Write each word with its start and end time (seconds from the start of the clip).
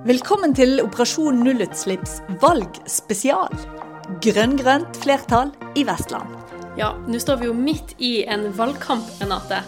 Velkommen 0.00 0.54
til 0.56 0.78
Operasjon 0.80 1.42
nullutslipps 1.44 2.22
valgspesial. 2.40 3.52
Grønn-grønt 4.24 4.96
flertall 5.02 5.50
i 5.76 5.82
Vestland. 5.84 6.30
Ja, 6.80 6.94
nå 7.04 7.20
står 7.20 7.42
vi 7.42 7.50
jo 7.50 7.52
midt 7.52 7.92
i 8.00 8.22
en 8.24 8.46
valgkamp, 8.56 9.04
Renate. 9.20 9.58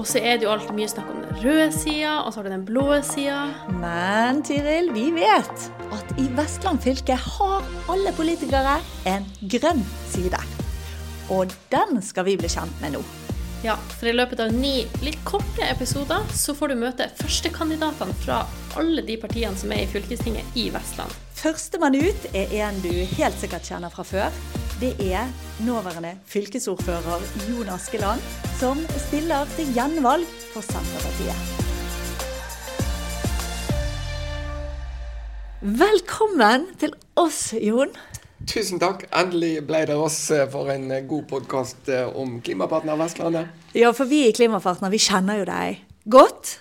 Og 0.00 0.08
så 0.08 0.22
er 0.22 0.38
det 0.38 0.46
jo 0.46 0.54
alltid 0.54 0.72
mye 0.72 0.88
snakk 0.88 1.12
om 1.12 1.20
den 1.20 1.42
røde 1.42 1.68
sida, 1.76 2.14
og 2.22 2.32
så 2.32 2.40
har 2.40 2.48
du 2.48 2.54
den 2.54 2.64
blå 2.70 2.86
sida. 3.04 3.42
Men 3.82 4.40
Tiril, 4.48 4.88
vi 4.96 5.10
vet 5.18 5.68
at 5.92 6.16
i 6.16 6.30
Vestland 6.38 6.80
fylke 6.86 7.20
har 7.28 7.68
alle 7.92 8.16
politikere 8.16 8.78
en 9.12 9.28
grønn 9.52 9.84
side. 10.08 10.40
Og 11.28 11.52
den 11.68 12.00
skal 12.00 12.24
vi 12.30 12.40
bli 12.40 12.48
kjent 12.56 12.80
med 12.80 12.96
nå. 12.96 13.04
Ja, 13.64 13.74
for 13.98 14.06
i 14.06 14.12
løpet 14.14 14.38
av 14.38 14.52
ni 14.54 14.84
litt 15.02 15.18
korte 15.26 15.66
episoder 15.66 16.22
så 16.30 16.54
får 16.54 16.70
du 16.70 16.74
møte 16.78 17.08
førstekandidatene 17.18 18.14
fra 18.22 18.36
alle 18.78 19.02
de 19.02 19.16
partiene 19.18 19.58
som 19.58 19.72
er 19.74 19.82
i 19.82 19.88
fylkestinget 19.90 20.54
i 20.54 20.68
Vestland. 20.70 21.10
Førstemann 21.34 21.96
ut 21.98 22.28
er 22.38 22.54
en 22.62 22.78
du 22.84 22.92
helt 23.16 23.40
sikkert 23.40 23.66
kjenner 23.66 23.90
fra 23.90 24.04
før. 24.06 24.36
Det 24.78 24.92
er 25.02 25.26
nåværende 25.66 26.12
fylkesordfører 26.30 27.24
Jon 27.48 27.72
Askeland, 27.74 28.22
som 28.60 28.78
stiller 29.08 29.50
til 29.56 29.74
gjenvalg 29.74 30.38
for 30.52 30.62
Senterpartiet. 30.62 31.66
Velkommen 35.82 36.70
til 36.78 36.94
oss, 37.18 37.48
Jon. 37.58 37.90
Tusen 38.48 38.80
takk. 38.80 39.02
Endelig 39.12 39.60
ble 39.68 39.82
det 39.90 39.96
oss 39.98 40.16
eh, 40.32 40.46
for 40.48 40.70
en 40.72 40.86
eh, 40.94 41.02
god 41.08 41.26
podkast 41.28 41.90
eh, 41.92 42.06
om 42.16 42.38
Klimapartner 42.40 42.96
Vestlandet. 42.96 43.50
Ja, 43.76 43.90
for 43.92 44.08
vi 44.08 44.22
i 44.24 44.32
Klimapartner 44.32 44.92
vi 44.92 45.00
kjenner 45.04 45.42
jo 45.42 45.44
deg 45.50 45.84
godt. 46.08 46.56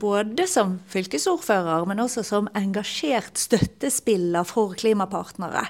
både 0.00 0.46
som 0.48 0.78
fylkesordfører, 0.88 1.84
men 1.84 1.98
også 2.00 2.22
som 2.24 2.46
engasjert 2.56 3.36
støttespiller 3.36 4.46
for 4.48 4.72
klimapartnere. 4.72 5.66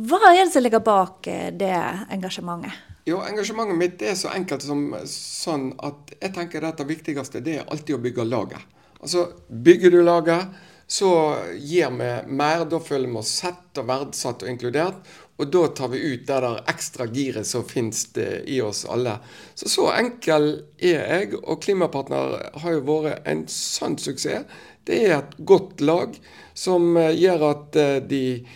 Hva 0.00 0.20
er 0.30 0.38
det 0.38 0.46
som 0.54 0.64
ligger 0.64 0.80
bak 0.80 1.28
det 1.60 1.74
engasjementet? 2.16 2.72
Jo, 3.04 3.18
Engasjementet 3.20 3.76
mitt 3.76 4.00
er 4.00 4.16
så 4.16 4.32
enkelt 4.32 4.64
som 4.64 4.86
sånn 5.12 5.74
at 5.84 6.16
jeg 6.16 6.32
tenker 6.38 6.64
at 6.64 6.80
det 6.80 6.88
viktigste 6.88 7.44
det 7.44 7.58
er 7.58 7.68
alltid 7.68 7.98
å 7.98 8.00
bygge 8.08 8.24
laget. 8.24 8.64
Altså, 8.96 9.28
Bygger 9.52 9.92
du 9.92 10.00
laget, 10.00 10.56
så 10.86 11.36
gir 11.58 11.90
vi 11.90 12.10
mer. 12.26 12.64
Da 12.70 12.80
føler 12.80 13.10
vi 13.10 13.20
oss 13.20 13.36
sett 13.42 13.80
og 13.80 13.88
verdsatt 13.90 14.44
og 14.44 14.50
inkludert. 14.50 15.00
Og 15.36 15.50
da 15.52 15.66
tar 15.76 15.90
vi 15.92 16.00
ut 16.00 16.22
det 16.28 16.38
der 16.40 16.62
ekstra 16.70 17.04
giret 17.12 17.48
som 17.48 17.64
finnes 17.68 18.06
i 18.16 18.60
oss 18.64 18.86
alle. 18.88 19.18
Så 19.54 19.68
så 19.68 19.90
enkel 19.92 20.48
er 20.78 21.02
jeg, 21.02 21.34
og 21.42 21.60
Klimapartner 21.64 22.38
har 22.62 22.76
jo 22.78 22.84
vært 22.86 23.28
en 23.28 23.44
sann 23.52 23.98
suksess. 24.00 24.46
Det 24.86 25.02
er 25.02 25.18
et 25.18 25.34
godt 25.36 25.82
lag 25.82 26.14
som 26.54 26.94
eh, 26.96 27.12
gjør 27.18 27.44
at 27.50 27.76
eh, 27.76 27.96
de 28.06 28.46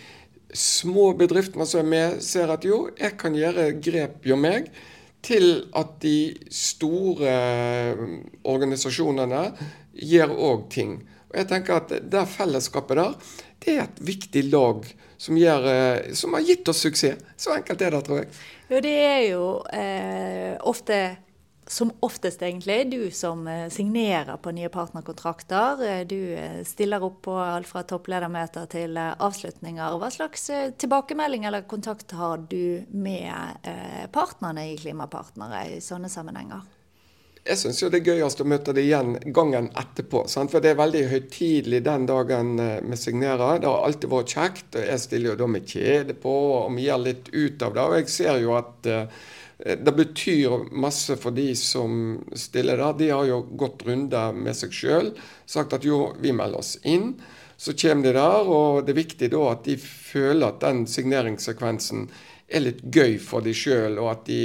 små 0.55 1.11
bedriftene 1.19 1.67
som 1.67 1.83
er 1.83 1.91
med, 1.91 2.23
ser 2.23 2.51
at 2.51 2.65
jo, 2.65 2.85
jeg 2.97 3.17
kan 3.19 3.35
gjøre 3.35 3.73
grep 3.83 4.25
jo 4.25 4.39
meg. 4.39 4.71
Til 5.21 5.67
at 5.77 5.99
de 6.01 6.33
store 6.49 7.29
eh, 7.29 8.05
organisasjonene 8.49 9.43
gjør 9.93 10.33
òg 10.49 10.69
ting. 10.73 10.95
Og 11.31 11.39
jeg 11.39 11.47
tenker 11.47 11.79
at 11.79 11.93
Det 12.11 12.25
fellesskapet 12.27 12.99
der, 12.99 13.15
det 13.61 13.73
er 13.77 13.83
et 13.85 14.03
viktig 14.03 14.43
lag 14.51 14.85
som, 15.21 15.37
gjør, 15.37 15.67
eh, 15.71 16.13
som 16.17 16.33
har 16.35 16.45
gitt 16.45 16.67
oss 16.67 16.81
suksess. 16.83 17.21
Så 17.37 17.53
enkelt 17.55 17.81
er 17.81 17.95
det, 17.95 18.05
tror 18.07 18.23
jeg. 18.23 18.31
Jo, 18.71 18.79
det 18.83 18.95
er 19.03 19.25
jo 19.29 19.43
eh, 19.75 20.55
ofte 20.67 20.97
som 21.71 21.91
oftest 22.03 22.41
egentlig 22.43 22.89
du 22.91 23.11
som 23.15 23.45
eh, 23.47 23.69
signerer 23.71 24.41
på 24.41 24.51
nye 24.55 24.71
partnerkontrakter. 24.73 25.83
Eh, 25.87 26.01
du 26.09 26.63
stiller 26.67 27.05
opp 27.05 27.21
på 27.29 27.37
alt 27.37 27.69
fra 27.69 27.85
toppledermøter 27.87 28.67
til 28.71 28.97
avslutninger. 28.97 29.97
Hva 30.01 30.11
slags 30.11 30.49
tilbakemelding 30.81 31.45
eller 31.47 31.67
kontakt 31.69 32.11
har 32.17 32.43
du 32.49 32.83
med 32.91 33.69
partnerne 34.11 34.71
i 34.71 34.77
Klimapartnere 34.81 35.67
i 35.77 35.81
sånne 35.85 36.09
sammenhenger? 36.11 36.65
Jeg 37.41 37.57
syns 37.57 37.79
det 37.89 38.03
er 38.03 38.09
gøyest 38.11 38.41
å 38.43 38.45
møte 38.45 38.73
det 38.77 38.83
igjen 38.85 39.15
gangen 39.33 39.71
etterpå. 39.79 40.27
Sant? 40.29 40.51
For 40.53 40.61
det 40.61 40.75
er 40.75 40.81
veldig 40.81 41.07
høytidelig 41.09 41.79
den 41.87 42.05
dagen 42.09 42.53
eh, 42.61 42.77
vi 42.85 42.99
signerer. 43.01 43.61
Det 43.63 43.69
har 43.69 43.85
alltid 43.87 44.11
vært 44.11 44.35
kjekt. 44.35 44.67
og 44.75 44.85
Jeg 44.85 45.01
stiller 45.01 45.31
jo 45.31 45.39
da 45.39 45.47
med 45.49 45.65
kjede 45.73 46.15
på, 46.21 46.35
og 46.59 46.75
vi 46.77 46.85
gjør 46.85 47.01
litt 47.07 47.31
ut 47.33 47.65
av 47.65 47.73
det. 47.77 47.87
Og 47.87 47.97
jeg 47.97 48.13
ser 48.13 48.43
jo 48.43 48.53
at 48.59 48.91
uh, 48.93 49.25
det 49.57 49.95
betyr 49.97 50.69
masse 50.85 51.17
for 51.21 51.33
de 51.33 51.47
som 51.57 52.21
stiller 52.37 52.77
der. 52.77 52.95
De 53.01 53.09
har 53.09 53.25
jo 53.31 53.41
gått 53.57 53.87
runder 53.89 54.37
med 54.37 54.61
seg 54.61 54.77
sjøl, 54.77 55.11
sagt 55.49 55.73
at 55.73 55.85
jo, 55.85 56.11
vi 56.21 56.37
melder 56.37 56.61
oss 56.61 56.75
inn. 56.85 57.15
Så 57.57 57.73
kommer 57.73 58.05
de 58.05 58.15
der, 58.21 58.53
og 58.53 58.85
det 58.85 58.93
er 58.93 59.01
viktig 59.01 59.33
da 59.33 59.43
at 59.55 59.65
de 59.65 59.81
føler 59.81 60.47
at 60.47 60.61
den 60.61 60.85
signeringssekvensen 60.89 62.07
er 62.51 62.67
litt 62.69 62.81
gøy 62.85 63.17
for 63.21 63.41
de 63.45 63.53
sjøl, 63.55 63.97
og 64.01 64.13
at 64.13 64.25
de, 64.29 64.41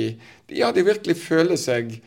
ja, 0.52 0.72
de 0.72 0.84
virkelig 0.84 1.16
føler 1.20 1.60
seg 1.60 1.98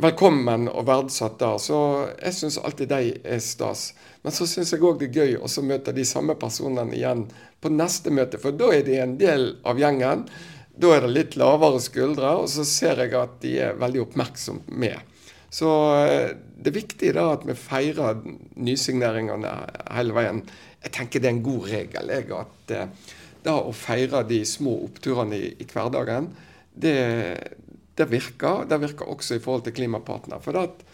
velkommen 0.00 0.68
og 0.72 0.86
verdsatt 0.88 1.38
der. 1.40 1.58
Så 1.60 1.78
jeg 2.16 2.36
syns 2.36 2.58
alltid 2.60 2.90
de 2.92 3.12
er 3.24 3.42
stas. 3.44 3.90
Men 4.22 4.34
så 4.34 4.46
syns 4.48 4.72
jeg 4.72 4.84
òg 4.84 5.00
det 5.00 5.10
er 5.10 5.20
gøy 5.20 5.36
å 5.42 5.66
møte 5.66 5.94
de 5.94 6.04
samme 6.08 6.36
personene 6.38 6.96
igjen 6.96 7.26
på 7.62 7.70
neste 7.72 8.10
møte, 8.14 8.40
for 8.42 8.56
da 8.56 8.72
er 8.74 8.84
de 8.86 8.98
en 9.02 9.16
del 9.20 9.56
av 9.68 9.80
gjengen. 9.80 10.26
Da 10.72 10.94
er 10.96 11.04
det 11.04 11.12
litt 11.12 11.38
lavere 11.38 11.80
skuldre, 11.82 12.34
og 12.42 12.48
så 12.50 12.64
ser 12.66 13.02
jeg 13.02 13.14
at 13.18 13.40
de 13.42 13.56
er 13.68 13.80
veldig 13.80 14.06
oppmerksomme 14.06 14.78
med. 14.82 14.98
Så 15.52 15.68
eh, 16.00 16.30
det 16.32 16.70
er 16.72 16.78
viktig 16.78 17.10
da 17.12 17.26
at 17.34 17.42
vi 17.44 17.58
feirer 17.58 18.22
nysigneringene 18.56 19.50
hele 19.92 20.16
veien. 20.16 20.40
Jeg 20.82 20.94
tenker 20.96 21.20
det 21.20 21.28
er 21.28 21.36
en 21.36 21.44
god 21.44 21.66
regel. 21.68 22.14
jeg, 22.14 22.30
at 22.32 22.72
eh, 22.72 23.12
da 23.44 23.58
å 23.60 23.74
feire 23.76 24.22
de 24.24 24.40
små 24.48 24.78
oppturene 24.86 25.36
i, 25.36 25.52
i 25.60 25.66
hverdagen, 25.68 26.30
det, 26.72 26.96
det 27.98 28.08
virker. 28.10 28.66
Det 28.68 28.78
virker 28.82 29.08
også 29.08 29.36
i 29.36 29.42
forhold 29.42 29.66
til 29.66 29.76
klimapartner. 29.76 30.40
For 30.44 30.58
at, 30.60 30.84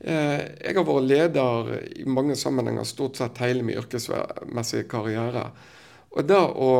eh, 0.00 0.40
jeg 0.64 0.76
har 0.76 0.86
vært 0.88 1.08
leder 1.08 1.72
i 2.00 2.06
mange 2.06 2.36
sammenhenger 2.36 2.84
stort 2.88 3.20
sett 3.20 3.42
hele 3.44 3.62
min 3.62 3.78
yrkesmessige 3.78 4.88
karriere. 4.88 5.50
Og 6.14 6.24
det 6.28 6.40
å, 6.40 6.70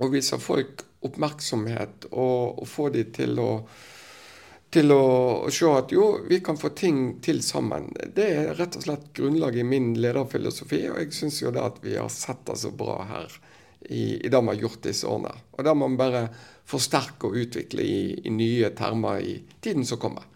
å 0.00 0.10
vise 0.10 0.38
folk 0.40 0.84
oppmerksomhet 1.06 2.10
og, 2.10 2.60
og 2.60 2.68
få 2.68 2.90
dem 2.94 3.12
til 3.16 3.38
å 3.40 3.52
til 4.70 4.92
å 4.94 5.50
se 5.50 5.66
at 5.66 5.90
jo, 5.90 6.04
vi 6.30 6.36
kan 6.46 6.54
få 6.54 6.68
ting 6.78 7.16
til 7.24 7.40
sammen. 7.42 7.88
Det 8.14 8.26
er 8.30 8.52
rett 8.54 8.76
og 8.78 8.84
slett 8.84 9.08
grunnlaget 9.18 9.64
i 9.64 9.66
min 9.66 9.88
lederfilosofi, 9.98 10.84
og 10.92 11.00
jeg 11.00 11.16
syns 11.16 11.40
jo 11.42 11.50
det 11.50 11.64
at 11.64 11.80
vi 11.82 11.96
har 11.98 12.06
sett 12.14 12.44
det 12.46 12.54
så 12.60 12.70
bra 12.70 13.00
her 13.08 13.34
i, 13.88 14.26
i 14.26 14.28
det 14.28 14.40
vi 14.40 14.52
har 14.52 14.64
gjort 14.64 14.82
disse 14.84 15.08
årene. 15.08 15.32
Og 15.56 15.64
det 15.64 15.74
må 15.76 15.88
vi 15.88 16.00
bare 16.00 16.26
forsterke 16.70 17.30
og 17.30 17.38
utvikle 17.40 17.84
i, 17.84 18.02
i, 18.24 18.30
nye 18.34 18.70
termer 18.76 19.22
i 19.24 19.38
tiden 19.60 19.86
som 19.88 20.00
kommer. 20.02 20.26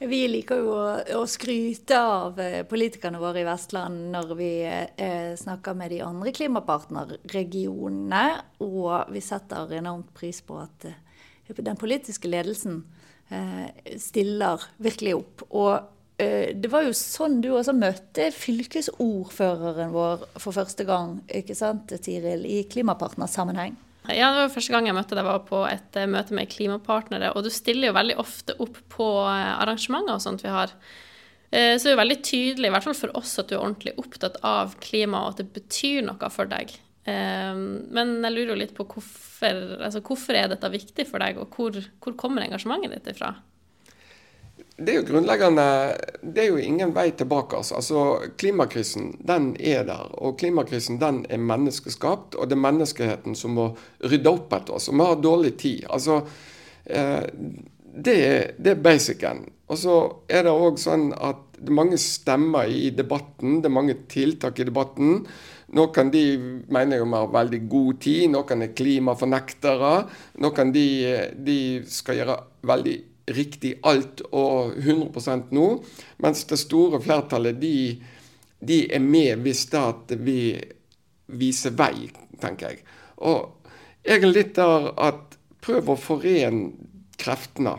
Vi 0.00 0.22
liker 0.32 0.62
jo 0.62 0.72
å, 0.72 0.84
å 1.20 1.26
skryte 1.28 1.98
av 2.00 2.38
eh, 2.40 2.62
politikerne 2.68 3.20
våre 3.20 3.42
i 3.42 3.44
Vestland 3.44 4.08
når 4.14 4.32
vi 4.38 4.52
eh, 4.64 5.34
snakker 5.36 5.76
med 5.76 5.92
de 5.92 6.00
andre 6.06 6.32
klimapartnerregionene, 6.32 8.24
og 8.64 9.12
vi 9.12 9.20
setter 9.24 9.76
enormt 9.76 10.14
pris 10.16 10.40
på 10.40 10.56
at 10.62 10.88
eh, 10.88 11.60
den 11.60 11.76
politiske 11.76 12.32
ledelsen 12.32 12.80
eh, 13.28 13.68
stiller 14.00 14.64
virkelig 14.80 15.18
opp. 15.20 15.44
Og 15.50 15.74
eh, 15.76 15.88
det 16.20 16.68
var 16.68 16.84
jo 16.84 16.94
sånn 16.96 17.38
du 17.40 17.50
også 17.54 17.72
møtte 17.76 18.26
fylkesordføreren 18.34 19.92
vår 19.94 20.26
for 20.42 20.56
første 20.56 20.84
gang, 20.88 21.20
ikke 21.26 21.56
sant, 21.56 21.92
Tiril, 22.04 22.44
i 22.44 22.64
klimapartnersammenheng? 22.68 23.78
Ja, 24.08 24.30
det 24.32 24.40
var 24.40 24.52
første 24.54 24.72
gang 24.72 24.88
jeg 24.88 24.96
møtte 24.96 25.16
deg, 25.16 25.26
var 25.26 25.42
på 25.46 25.60
et 25.68 25.98
uh, 25.98 26.08
møte 26.10 26.34
med 26.36 26.50
klimapartnere. 26.50 27.34
Og 27.36 27.44
du 27.44 27.50
stiller 27.52 27.90
jo 27.90 27.96
veldig 27.98 28.16
ofte 28.22 28.56
opp 28.62 28.80
på 28.92 29.08
uh, 29.22 29.60
arrangementer 29.60 30.16
og 30.16 30.24
sånt 30.24 30.44
vi 30.44 30.52
har. 30.52 30.74
Så 31.50 31.82
det 31.82 31.88
er 31.90 31.96
jo 31.96 31.98
veldig 31.98 32.16
tydelig, 32.22 32.68
i 32.68 32.70
hvert 32.70 32.84
fall 32.86 32.94
for 32.94 33.16
oss, 33.18 33.32
at 33.42 33.48
du 33.50 33.56
er 33.56 33.64
ordentlig 33.64 33.96
opptatt 33.98 34.36
av 34.46 34.76
klima, 34.78 35.24
og 35.24 35.32
at 35.32 35.40
det 35.40 35.48
betyr 35.56 36.04
noe 36.06 36.28
for 36.30 36.46
deg. 36.46 36.76
men 37.10 38.12
jeg 38.22 38.34
lurer 38.36 38.52
jo 38.52 38.58
litt 38.60 38.74
på 38.76 38.86
hvorfor, 38.86 39.58
altså, 39.80 39.98
hvorfor 40.06 40.38
er 40.38 40.52
dette 40.52 40.70
viktig 40.70 41.08
for 41.08 41.18
deg, 41.18 41.40
og 41.42 41.58
hvor, 41.58 41.74
hvor 41.98 42.14
kommer 42.22 42.46
engasjementet 42.46 42.94
ditt 42.94 43.10
ifra? 43.16 43.32
Det 44.80 44.92
er 44.92 44.96
jo 45.00 45.06
grunnleggende 45.08 45.64
Det 46.22 46.42
er 46.42 46.48
jo 46.48 46.60
ingen 46.60 46.94
vei 46.94 47.10
tilbake. 47.16 47.56
Altså. 47.56 47.74
altså. 47.80 48.30
Klimakrisen 48.40 49.12
den 49.26 49.52
er 49.60 49.84
der. 49.88 50.14
Og 50.18 50.38
klimakrisen 50.38 51.00
den 51.00 51.24
er 51.28 51.42
menneskeskapt. 51.42 52.34
Og 52.34 52.48
det 52.48 52.56
er 52.56 52.64
menneskeheten 52.64 53.36
som 53.36 53.56
må 53.58 53.70
rydde 54.04 54.32
opp 54.32 54.56
etter 54.56 54.78
oss. 54.78 54.88
Og 54.88 54.96
vi 54.98 55.08
har 55.10 55.20
dårlig 55.20 55.54
tid. 55.60 55.84
Altså, 55.90 56.20
eh, 56.86 57.26
det, 57.90 58.18
det 58.58 58.74
er 58.74 58.82
basicen. 58.82 59.44
Og 59.70 59.78
så 59.78 59.96
er 60.28 60.46
det 60.46 60.56
òg 60.56 60.80
sånn 60.82 61.10
at 61.14 61.46
det 61.60 61.68
er 61.68 61.76
mange 61.76 61.98
stemmer 62.00 62.70
i 62.72 62.88
debatten. 62.96 63.60
Det 63.60 63.68
er 63.68 63.76
mange 63.76 63.96
tiltak 64.10 64.58
i 64.58 64.66
debatten. 64.66 65.20
Noen 65.76 66.10
de 66.10 66.24
mener 66.72 66.98
jo 66.98 67.06
vi 67.06 67.18
har 67.18 67.34
veldig 67.34 67.60
god 67.70 68.00
tid, 68.02 68.24
noen 68.32 68.64
er 68.64 68.72
klimafornektere. 68.74 69.92
Noen 70.42 70.72
de, 70.74 70.86
de 71.36 71.58
skal 71.86 72.18
gjøre 72.18 72.38
veldig 72.66 72.96
riktig 73.36 73.76
alt 73.86 74.22
og 74.30 74.76
100% 74.78 75.52
nå. 75.56 75.68
Mens 76.24 76.46
det 76.50 76.58
store 76.60 77.00
flertallet 77.02 77.60
de 77.60 77.76
de 78.60 78.82
er 78.92 79.00
med 79.00 79.40
hvis 79.44 79.64
det 79.72 79.80
at 79.80 80.14
vi 80.20 80.40
viser 81.40 81.74
vei, 81.76 82.10
tenker 82.40 82.74
jeg. 82.74 82.82
Og 83.24 83.68
er 84.04 84.24
litt 84.26 84.54
der 84.58 84.90
at 85.00 85.38
prøv 85.64 85.92
å 85.92 86.00
forene 86.00 86.72
kreftene. 87.20 87.76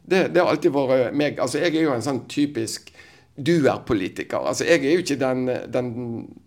Det, 0.00 0.30
det, 0.32 0.40
har 0.40 0.50
alltid 0.50 0.74
vært 0.74 1.16
meg. 1.16 1.38
Altså, 1.38 1.60
jeg 1.60 1.76
er 1.76 1.84
jo 1.84 1.94
en 1.94 2.04
sånn 2.04 2.24
typisk 2.30 2.90
du-er-politiker. 3.36 4.40
Altså, 4.42 4.66
jeg 4.66 4.82
er 4.82 4.96
jo 4.96 5.04
ikke 5.04 5.20
den, 5.20 5.44
den, 5.72 5.92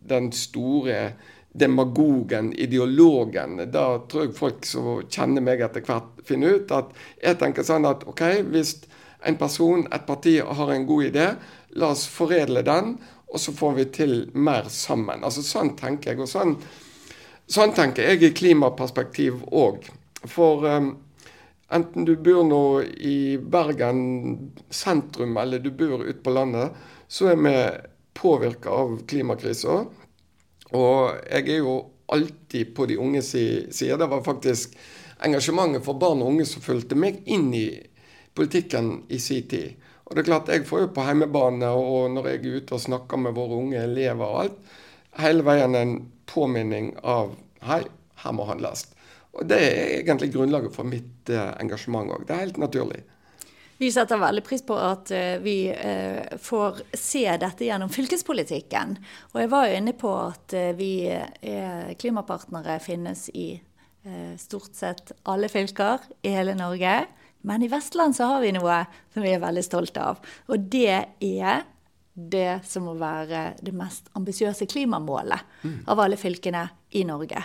den 0.10 0.31
store 0.36 1.13
demagogen, 1.53 2.53
ideologen. 2.53 3.71
Da 3.71 3.85
tror 4.09 4.25
jeg 4.25 4.38
folk 4.38 4.65
som 4.65 4.89
kjenner 5.05 5.45
meg 5.45 5.61
etter 5.61 5.85
hvert, 5.85 6.09
finner 6.25 6.57
ut 6.57 6.73
at 6.73 6.94
jeg 7.21 7.39
tenker 7.41 7.65
sånn 7.67 7.85
at 7.85 8.05
OK, 8.09 8.23
hvis 8.50 8.75
en 9.23 9.38
person, 9.39 9.85
et 9.94 10.07
parti, 10.07 10.39
har 10.41 10.71
en 10.73 10.88
god 10.88 11.09
idé, 11.11 11.27
la 11.79 11.94
oss 11.94 12.07
foredle 12.09 12.63
den, 12.65 12.95
og 13.33 13.39
så 13.41 13.53
får 13.55 13.77
vi 13.77 13.85
til 13.95 14.15
mer 14.33 14.67
sammen. 14.69 15.23
Altså 15.25 15.41
Sånn 15.45 15.73
tenker 15.77 16.13
jeg. 16.13 16.21
Og 16.21 16.29
sånn, 16.29 16.57
sånn 17.50 17.73
tenker 17.73 18.11
jeg 18.11 18.27
i 18.27 18.33
klimaperspektiv 18.35 19.39
òg. 19.49 19.88
For 20.29 20.67
um, 20.69 20.91
enten 21.73 22.06
du 22.06 22.13
bor 22.21 22.44
nå 22.45 22.65
i 22.83 23.38
Bergen 23.38 24.03
sentrum 24.69 25.38
eller 25.41 25.63
du 25.63 25.71
bor 25.73 26.06
ute 26.06 26.21
på 26.23 26.35
landet, 26.35 26.77
så 27.09 27.31
er 27.33 27.41
vi 27.41 27.56
påvirka 28.13 28.69
av 28.69 28.99
klimakrisa. 29.09 29.81
Og 30.73 31.15
jeg 31.29 31.49
er 31.49 31.61
jo 31.61 31.77
alltid 32.13 32.73
på 32.75 32.85
de 32.89 32.97
unges 32.99 33.31
side. 33.33 33.97
Det 33.97 34.09
var 34.09 34.25
faktisk 34.25 34.75
engasjementet 35.23 35.85
for 35.85 35.99
barn 35.99 36.21
og 36.21 36.33
unge 36.33 36.45
som 36.49 36.63
fulgte 36.63 36.97
meg 36.99 37.21
inn 37.25 37.51
i 37.55 37.67
politikken 38.35 39.03
i 39.13 39.19
sin 39.21 39.47
tid. 39.49 39.77
Og 40.03 40.15
det 40.15 40.23
er 40.23 40.29
klart, 40.31 40.49
Jeg 40.49 40.67
får 40.67 40.79
jo 40.81 40.93
på 40.93 41.05
hjemmebane 41.05 41.69
og 41.69 42.11
når 42.11 42.27
jeg 42.27 42.39
er 42.39 42.57
ute 42.57 42.75
og 42.75 42.81
snakker 42.81 43.17
med 43.17 43.33
våre 43.37 43.55
unge 43.55 43.79
elever 43.79 44.25
og 44.25 44.41
alt, 44.43 44.57
hele 45.17 45.45
veien 45.45 45.75
en 45.75 45.95
påminning 46.25 46.93
av 47.03 47.35
Hei, 47.63 47.85
her 48.19 48.33
må 48.35 48.43
handles. 48.43 48.87
Og 49.33 49.47
Det 49.47 49.57
er 49.57 50.01
egentlig 50.01 50.33
grunnlaget 50.33 50.73
for 50.75 50.83
mitt 50.83 51.29
eh, 51.29 51.53
engasjement 51.61 52.11
òg. 52.11 52.25
Det 52.27 52.35
er 52.35 52.43
helt 52.43 52.57
naturlig. 52.59 52.99
Vi 53.77 53.89
setter 53.91 54.21
veldig 54.21 54.43
pris 54.45 54.63
på 54.65 54.77
at 54.77 55.11
uh, 55.11 55.37
vi 55.43 55.57
uh, 55.71 56.37
får 56.41 56.83
se 56.97 57.25
dette 57.41 57.67
gjennom 57.67 57.91
fylkespolitikken. 57.91 58.95
Og 59.33 59.41
jeg 59.41 59.51
var 59.51 59.67
jo 59.67 59.81
inne 59.81 59.95
på 59.97 60.13
at 60.27 60.55
uh, 60.55 60.71
vi 60.77 60.93
klimapartnere 61.99 62.79
finnes 62.83 63.29
i 63.33 63.53
stort 64.35 64.73
sett 64.75 65.13
alle 65.31 65.47
fylker 65.47 66.01
i 66.27 66.33
hele 66.35 66.57
Norge. 66.59 67.05
Men 67.47 67.63
i 67.63 67.69
Vestland 67.71 68.17
så 68.17 68.27
har 68.27 68.41
vi 68.43 68.49
noe 68.51 68.81
som 69.13 69.23
vi 69.23 69.31
er 69.31 69.39
veldig 69.39 69.63
stolte 69.63 70.03
av. 70.03 70.19
Og 70.51 70.65
det 70.71 70.97
er 71.23 71.63
det 72.13 72.61
som 72.67 72.85
må 72.87 72.93
være 72.99 73.53
det 73.63 73.73
mest 73.75 74.11
ambisiøse 74.17 74.67
klimamålet 74.69 75.41
mm. 75.63 75.79
av 75.89 76.01
alle 76.03 76.19
fylkene 76.19 76.67
i 76.93 77.03
Norge. 77.07 77.41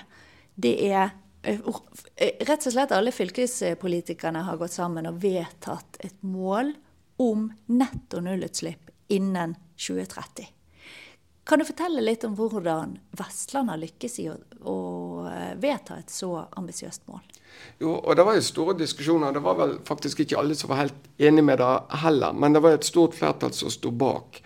Det 0.54 0.74
er 0.90 1.00
eh, 1.00 1.08
eh, 1.08 1.16
Rett 1.48 2.66
og 2.66 2.72
slett 2.72 2.92
alle 2.92 3.14
fylkespolitikerne 3.14 4.44
har 4.46 4.60
gått 4.60 4.76
sammen 4.76 5.08
og 5.08 5.20
vedtatt 5.22 6.00
et 6.04 6.20
mål 6.26 6.74
om 7.22 7.48
netto 7.72 8.20
nullutslipp 8.22 8.92
innen 9.14 9.56
2030. 9.78 10.46
Kan 11.48 11.58
du 11.58 11.64
fortelle 11.64 12.02
litt 12.04 12.24
om 12.28 12.34
hvordan 12.36 12.98
Vestland 13.16 13.72
har 13.72 13.80
lykkes 13.80 14.18
i 14.20 14.26
å, 14.28 14.34
å 14.68 14.78
eh, 15.30 15.54
vedta 15.56 15.96
et 15.96 16.12
så 16.12 16.34
ambisiøst 16.60 17.06
mål? 17.08 17.22
Jo, 17.80 17.94
og 17.96 18.16
det 18.18 18.26
var 18.28 18.36
jo 18.36 18.44
store 18.44 18.74
diskusjoner. 18.76 19.32
Det 19.32 19.40
var 19.46 19.56
vel 19.56 19.72
faktisk 19.88 20.20
ikke 20.26 20.42
alle 20.42 20.58
som 20.58 20.68
var 20.68 20.82
helt 20.82 21.06
enig 21.16 21.46
med 21.48 21.62
det 21.62 21.70
heller. 22.02 22.36
Men 22.36 22.52
det 22.52 22.60
var 22.66 22.76
et 22.76 22.84
stort 22.84 23.16
flertall 23.16 23.54
som 23.56 23.72
sto 23.72 23.88
bak. 23.88 24.42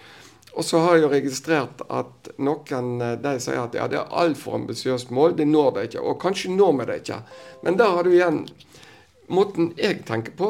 Og 0.53 0.67
så 0.69 0.83
har 0.85 0.97
jeg 0.97 1.05
jo 1.07 1.13
registrert 1.13 1.85
at 1.89 2.33
noen 2.43 2.91
eh, 3.01 3.15
de 3.23 3.37
sier 3.41 3.63
at 3.63 3.77
ja, 3.77 3.87
det 3.89 4.01
er 4.01 4.19
altfor 4.25 4.59
ambisiøst 4.59 5.13
mål, 5.15 5.37
det 5.39 5.49
når 5.49 5.71
det 5.77 5.87
ikke. 5.89 6.05
Og 6.05 6.21
kanskje 6.21 6.53
når 6.53 6.75
vi 6.81 6.89
det 6.91 6.99
ikke. 7.03 7.23
Men 7.65 7.79
der 7.81 7.97
har 7.97 8.05
du 8.05 8.13
igjen 8.15 8.45
Måten 9.33 9.71
jeg 9.79 10.03
tenker 10.05 10.35
på, 10.37 10.49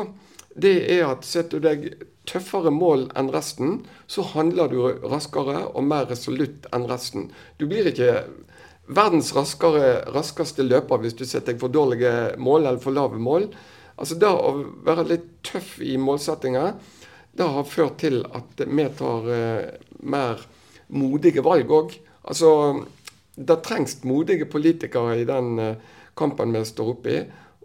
det 0.59 0.73
er 0.91 1.05
at 1.07 1.27
setter 1.29 1.61
du 1.61 1.67
deg 1.69 1.85
tøffere 2.27 2.73
mål 2.75 3.05
enn 3.19 3.29
resten, 3.31 3.83
så 4.11 4.25
handler 4.33 4.73
du 4.73 4.79
raskere 5.13 5.61
og 5.69 5.85
mer 5.87 6.09
resolutt 6.11 6.67
enn 6.75 6.89
resten. 6.91 7.29
Du 7.61 7.69
blir 7.71 7.87
ikke 7.87 8.25
verdens 8.91 9.31
raskere, 9.37 10.03
raskeste 10.11 10.65
løper 10.67 11.03
hvis 11.03 11.15
du 11.19 11.25
setter 11.25 11.53
deg 11.53 11.63
for 11.63 11.71
dårlige 11.71 12.35
mål 12.43 12.67
eller 12.67 12.83
for 12.83 12.97
lave 12.97 13.21
mål. 13.23 13.51
Altså 13.97 14.19
Det 14.19 14.31
å 14.31 14.53
være 14.87 15.07
litt 15.13 15.29
tøff 15.47 15.77
i 15.85 15.95
målsettinga, 16.01 16.73
det 17.33 17.49
har 17.49 17.69
ført 17.69 17.99
til 18.03 18.23
at 18.29 18.65
vi 18.67 18.89
tar 18.99 19.29
eh, 19.33 19.69
mer 20.05 20.43
modige 20.93 21.45
valg 21.45 21.71
òg. 21.73 21.95
Altså, 22.29 22.51
det 23.37 23.63
trengs 23.65 24.03
modige 24.05 24.49
politikere 24.51 25.17
i 25.21 25.29
den 25.29 25.59
eh, 25.59 25.77
kampen 26.19 26.53
vi 26.53 26.65
står 26.69 26.93
oppe 26.95 27.15
i. 27.15 27.23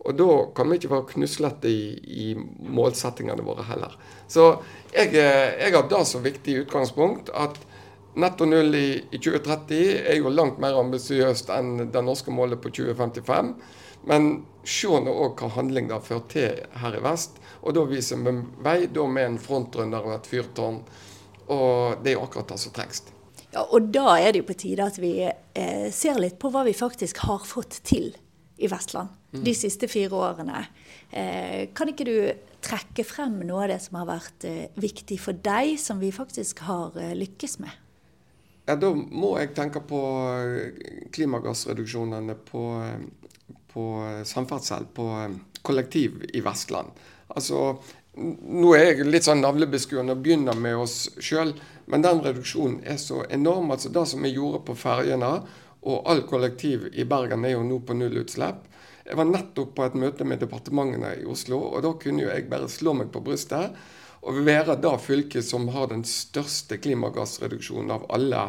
Og 0.07 0.15
da 0.15 0.27
kan 0.55 0.69
vi 0.69 0.77
ikke 0.79 0.93
være 0.93 1.09
knuslete 1.09 1.67
i, 1.67 1.81
i 1.99 2.27
målsettingene 2.71 3.43
våre 3.43 3.65
heller. 3.67 3.97
Så 4.31 4.53
jeg, 4.93 5.11
eh, 5.19 5.57
jeg 5.59 5.75
har 5.75 5.89
det 5.91 6.03
så 6.07 6.23
viktig 6.23 6.61
utgangspunkt 6.63 7.33
at 7.35 7.59
Netto 8.17 8.47
null 8.49 8.73
i, 8.73 8.95
i 9.13 9.19
2030 9.21 9.75
er 10.09 10.15
jo 10.17 10.31
langt 10.33 10.57
mer 10.57 10.79
ambisiøst 10.79 11.51
enn 11.53 11.91
det 11.93 12.01
norske 12.01 12.33
målet 12.33 12.57
på 12.63 12.71
2055. 12.73 13.51
Men 14.09 14.31
se 14.65 14.89
nå 14.89 15.13
òg 15.13 15.37
hva 15.37 15.51
handling 15.53 15.91
det 15.91 15.99
har 15.99 16.07
ført 16.07 16.31
til 16.33 16.63
her 16.81 16.97
i 16.97 17.03
vest. 17.03 17.36
Og 17.63 17.75
da 17.75 17.83
viser 17.89 18.21
vi 18.23 18.33
vei 18.63 18.79
da 18.93 19.05
med 19.09 19.31
en 19.31 19.37
frontrønder 19.41 20.07
og 20.07 20.17
et 20.19 20.29
fyrtårn. 20.29 20.81
Og 21.53 22.03
det 22.03 22.11
er 22.11 22.17
jo 22.17 22.25
akkurat 22.25 22.53
det 22.53 22.59
som 22.61 22.75
trengs. 22.75 23.03
Ja, 23.53 23.63
og 23.63 23.89
da 23.95 24.17
er 24.19 24.33
det 24.33 24.43
jo 24.43 24.49
på 24.49 24.57
tide 24.59 24.85
at 24.85 24.99
vi 24.99 25.13
eh, 25.23 25.87
ser 25.95 26.19
litt 26.19 26.37
på 26.39 26.51
hva 26.51 26.65
vi 26.67 26.75
faktisk 26.75 27.23
har 27.25 27.45
fått 27.47 27.79
til 27.87 28.11
i 28.57 28.67
Vestland 28.67 29.09
mm. 29.31 29.43
de 29.45 29.53
siste 29.55 29.87
fire 29.89 30.17
årene. 30.17 30.65
Eh, 31.11 31.69
kan 31.77 31.89
ikke 31.89 32.07
du 32.07 32.17
trekke 32.63 33.05
frem 33.07 33.39
noe 33.47 33.65
av 33.65 33.71
det 33.71 33.79
som 33.85 33.99
har 34.01 34.09
vært 34.09 34.47
eh, 34.49 34.63
viktig 34.75 35.19
for 35.23 35.37
deg, 35.45 35.77
som 35.79 36.01
vi 36.03 36.11
faktisk 36.13 36.65
har 36.67 36.97
eh, 36.99 37.15
lykkes 37.17 37.59
med? 37.63 37.83
Ja, 38.67 38.75
Da 38.75 38.91
må 38.91 39.37
jeg 39.39 39.53
tenke 39.55 39.79
på 39.87 40.01
eh, 40.35 41.05
klimagassreduksjonene 41.15 42.35
på, 42.49 42.63
eh, 42.83 43.53
på 43.71 43.85
samferdsel, 44.27 44.89
på 44.91 45.07
kollektiv 45.67 46.25
i 46.33 46.43
Vestland. 46.43 46.91
Altså, 47.33 47.77
Nå 48.17 48.71
er 48.73 48.87
jeg 48.87 49.05
litt 49.05 49.27
sånn 49.27 49.43
navlebeskuende 49.43 50.15
og 50.15 50.23
begynner 50.25 50.57
med 50.57 50.79
oss 50.81 50.95
sjøl, 51.21 51.51
men 51.85 52.01
den 52.01 52.23
reduksjonen 52.25 52.79
er 52.81 52.97
så 52.97 53.19
enorm. 53.29 53.69
altså 53.71 53.91
Det 53.93 54.07
som 54.09 54.25
vi 54.25 54.31
gjorde 54.33 54.63
på 54.65 54.73
ferjene, 54.73 55.29
og 55.85 56.09
all 56.09 56.23
kollektiv 56.25 56.87
i 56.97 57.05
Bergen 57.05 57.45
er 57.45 57.53
jo 57.53 57.61
nå 57.67 57.77
på 57.85 57.93
nullutslipp. 57.93 58.65
Jeg 59.05 59.19
var 59.19 59.29
nettopp 59.29 59.75
på 59.77 59.85
et 59.85 59.99
møte 60.01 60.25
med 60.25 60.41
departementene 60.41 61.13
i 61.21 61.27
Oslo, 61.29 61.61
og 61.61 61.85
da 61.85 61.93
kunne 62.01 62.25
jo 62.25 62.31
jeg 62.31 62.49
bare 62.49 62.67
slå 62.67 62.95
meg 62.97 63.13
på 63.13 63.21
brystet 63.23 63.77
og 64.27 64.41
være 64.43 64.75
da 64.81 64.95
fylket 64.99 65.45
som 65.45 65.69
har 65.71 65.91
den 65.91 66.03
største 66.07 66.79
klimagassreduksjonen 66.81 67.93
av 67.93 68.07
alle 68.17 68.41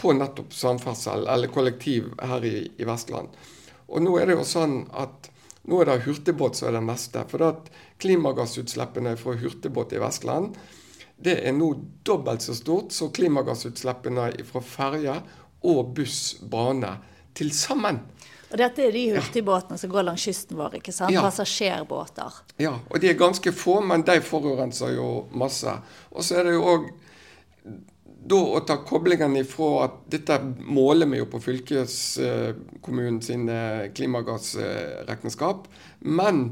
på 0.00 0.12
nettopp 0.16 0.54
samferdsel 0.54 1.26
eller 1.28 1.52
kollektiv 1.52 2.12
her 2.22 2.44
i, 2.46 2.54
i, 2.76 2.86
Vestland. 2.86 3.32
Og 3.90 4.04
nå 4.04 4.14
er 4.20 4.30
det 4.30 4.38
jo 4.38 4.46
sånn 4.46 4.84
at 4.96 5.29
nå 5.68 5.80
er 5.80 5.90
det 5.90 6.02
hurtigbåt 6.06 6.56
som 6.56 6.70
er 6.70 6.78
det 6.78 6.84
meste. 6.86 7.24
For 7.30 7.44
at 7.46 7.70
klimagassutslippene 8.00 9.16
fra 9.20 9.36
hurtigbåt 9.40 9.96
i 9.96 10.02
Vestland 10.02 10.56
det 11.20 11.36
er 11.44 11.52
nå 11.52 11.74
dobbelt 12.06 12.40
så 12.40 12.54
stort 12.56 12.94
som 12.96 13.10
klimagassutslippene 13.12 14.30
fra 14.48 14.62
ferje 14.64 15.18
og 15.68 15.92
buss, 15.96 16.38
bane 16.40 16.94
til 17.36 17.52
sammen. 17.52 18.00
Og 18.50 18.58
dette 18.58 18.82
er 18.82 18.94
de 18.94 19.02
hurtigbåtene 19.14 19.78
som 19.78 19.92
går 19.92 20.08
langs 20.08 20.24
kysten 20.26 20.58
vår, 20.58 20.80
ikke 20.80 20.94
sant? 20.94 21.12
Ja. 21.14 21.22
Passasjerbåter. 21.22 22.40
Ja, 22.58 22.72
og 22.88 23.02
de 23.02 23.12
er 23.12 23.20
ganske 23.20 23.52
få, 23.54 23.78
men 23.84 24.02
de 24.06 24.16
forurenser 24.24 24.96
jo 24.96 25.10
masse. 25.38 25.76
Og 26.10 26.26
så 26.26 26.40
er 26.40 26.48
det 26.48 26.56
jo 26.56 26.64
òg 26.72 26.88
da 28.22 28.36
å 28.36 28.60
ta 28.68 28.76
koblingen 28.84 29.36
ifra 29.40 29.86
at 29.86 30.02
dette 30.12 30.36
måler 30.60 31.08
vi 31.08 31.20
jo 31.20 31.28
på 31.30 31.40
fylkeskommunen 31.40 33.20
sine 33.24 33.60
klimagassregnskap. 33.96 35.68
Men 36.00 36.50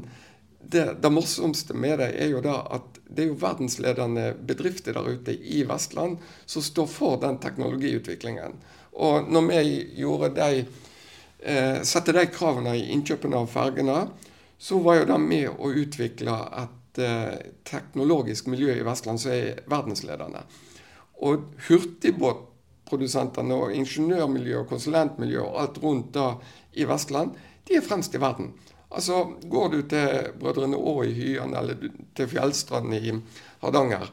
det, 0.59 0.97
det, 1.01 1.11
morsomste 1.13 1.73
med 1.73 1.99
det 2.01 2.09
er 2.19 2.33
jo 2.33 2.41
da 2.43 2.59
at 2.75 2.99
det 3.09 3.23
er 3.23 3.31
jo 3.31 3.39
verdensledende 3.41 4.31
bedrifter 4.45 4.97
der 4.97 5.07
ute 5.07 5.33
i 5.33 5.63
Vestland 5.67 6.19
som 6.45 6.65
står 6.65 6.89
for 6.91 7.21
den 7.21 7.39
teknologiutviklingen. 7.41 8.57
Og 8.99 9.29
når 9.31 9.47
vi 9.49 9.61
gjorde 10.01 10.33
de 10.35 10.63
eh, 11.39 11.81
satte 11.87 12.13
de 12.17 12.25
kravene 12.33 12.75
i 12.77 12.89
innkjøpene 12.93 13.39
av 13.39 13.49
fergene, 13.53 14.01
så 14.59 14.81
var 14.83 14.99
jo 14.99 15.09
det 15.13 15.19
med 15.23 15.53
å 15.53 15.71
utvikle 15.71 16.35
et 16.65 17.01
eh, 17.05 17.37
teknologisk 17.63 18.49
miljø 18.51 18.75
i 18.75 18.83
Vestland 18.85 19.21
som 19.21 19.31
er 19.37 19.61
verdensledende. 19.71 20.43
Og 21.25 21.49
hurtigbåtprodusentene 21.67 23.57
og 23.57 23.75
ingeniørmiljø 23.75 24.61
og 24.61 24.69
konsulentmiljø 24.71 25.43
og 25.43 25.61
alt 25.63 25.79
rundt 25.83 26.13
da 26.15 26.31
i 26.79 26.87
Vestland, 26.87 27.35
de 27.67 27.77
er 27.77 27.85
fremst 27.85 28.15
i 28.15 28.21
verden. 28.21 28.53
Altså, 28.89 29.23
Går 29.43 29.69
du 29.69 29.81
til 29.89 30.31
Brødrene 30.39 30.77
Aa 30.77 31.05
i 31.05 31.13
Hyen 31.13 31.53
eller 31.55 31.89
til 32.17 32.29
Fjellstrand 32.31 32.93
i 32.97 33.13
Hardanger, 33.61 34.07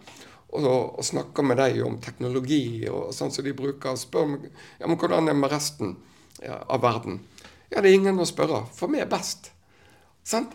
og, 0.56 0.98
og 0.98 1.04
snakker 1.04 1.46
med 1.46 1.60
dem 1.62 1.86
om 1.86 1.96
teknologi 2.02 2.86
og 2.90 3.14
sånn 3.16 3.32
som 3.32 3.44
de 3.44 3.54
bruker, 3.56 3.94
og 3.94 4.00
spør 4.00 4.28
meg 4.34 4.48
ja, 4.48 4.86
men 4.86 4.98
hvordan 5.00 5.30
er 5.30 5.38
med 5.38 5.52
resten 5.52 5.96
ja, 6.42 6.60
av 6.60 6.82
verden. 6.84 7.22
Ja, 7.70 7.80
det 7.80 7.90
er 7.90 7.98
ingen 7.98 8.20
å 8.20 8.28
spørre, 8.28 8.64
for 8.76 8.92
vi 8.92 9.00
er 9.02 9.10
best. 9.10 9.50
Sant? 10.26 10.52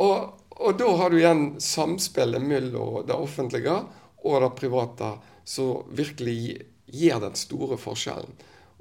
Og, 0.00 0.32
og 0.56 0.78
da 0.80 0.88
har 0.98 1.12
du 1.12 1.18
igjen 1.20 1.44
samspillet 1.60 2.42
mellom 2.42 3.02
det 3.06 3.16
offentlige 3.16 3.82
og 4.22 4.40
det 4.42 4.50
private 4.58 5.12
som 5.44 5.86
virkelig 5.90 6.62
gir 6.86 7.20
den 7.22 7.36
store 7.38 7.78
forskjellen. 7.80 8.32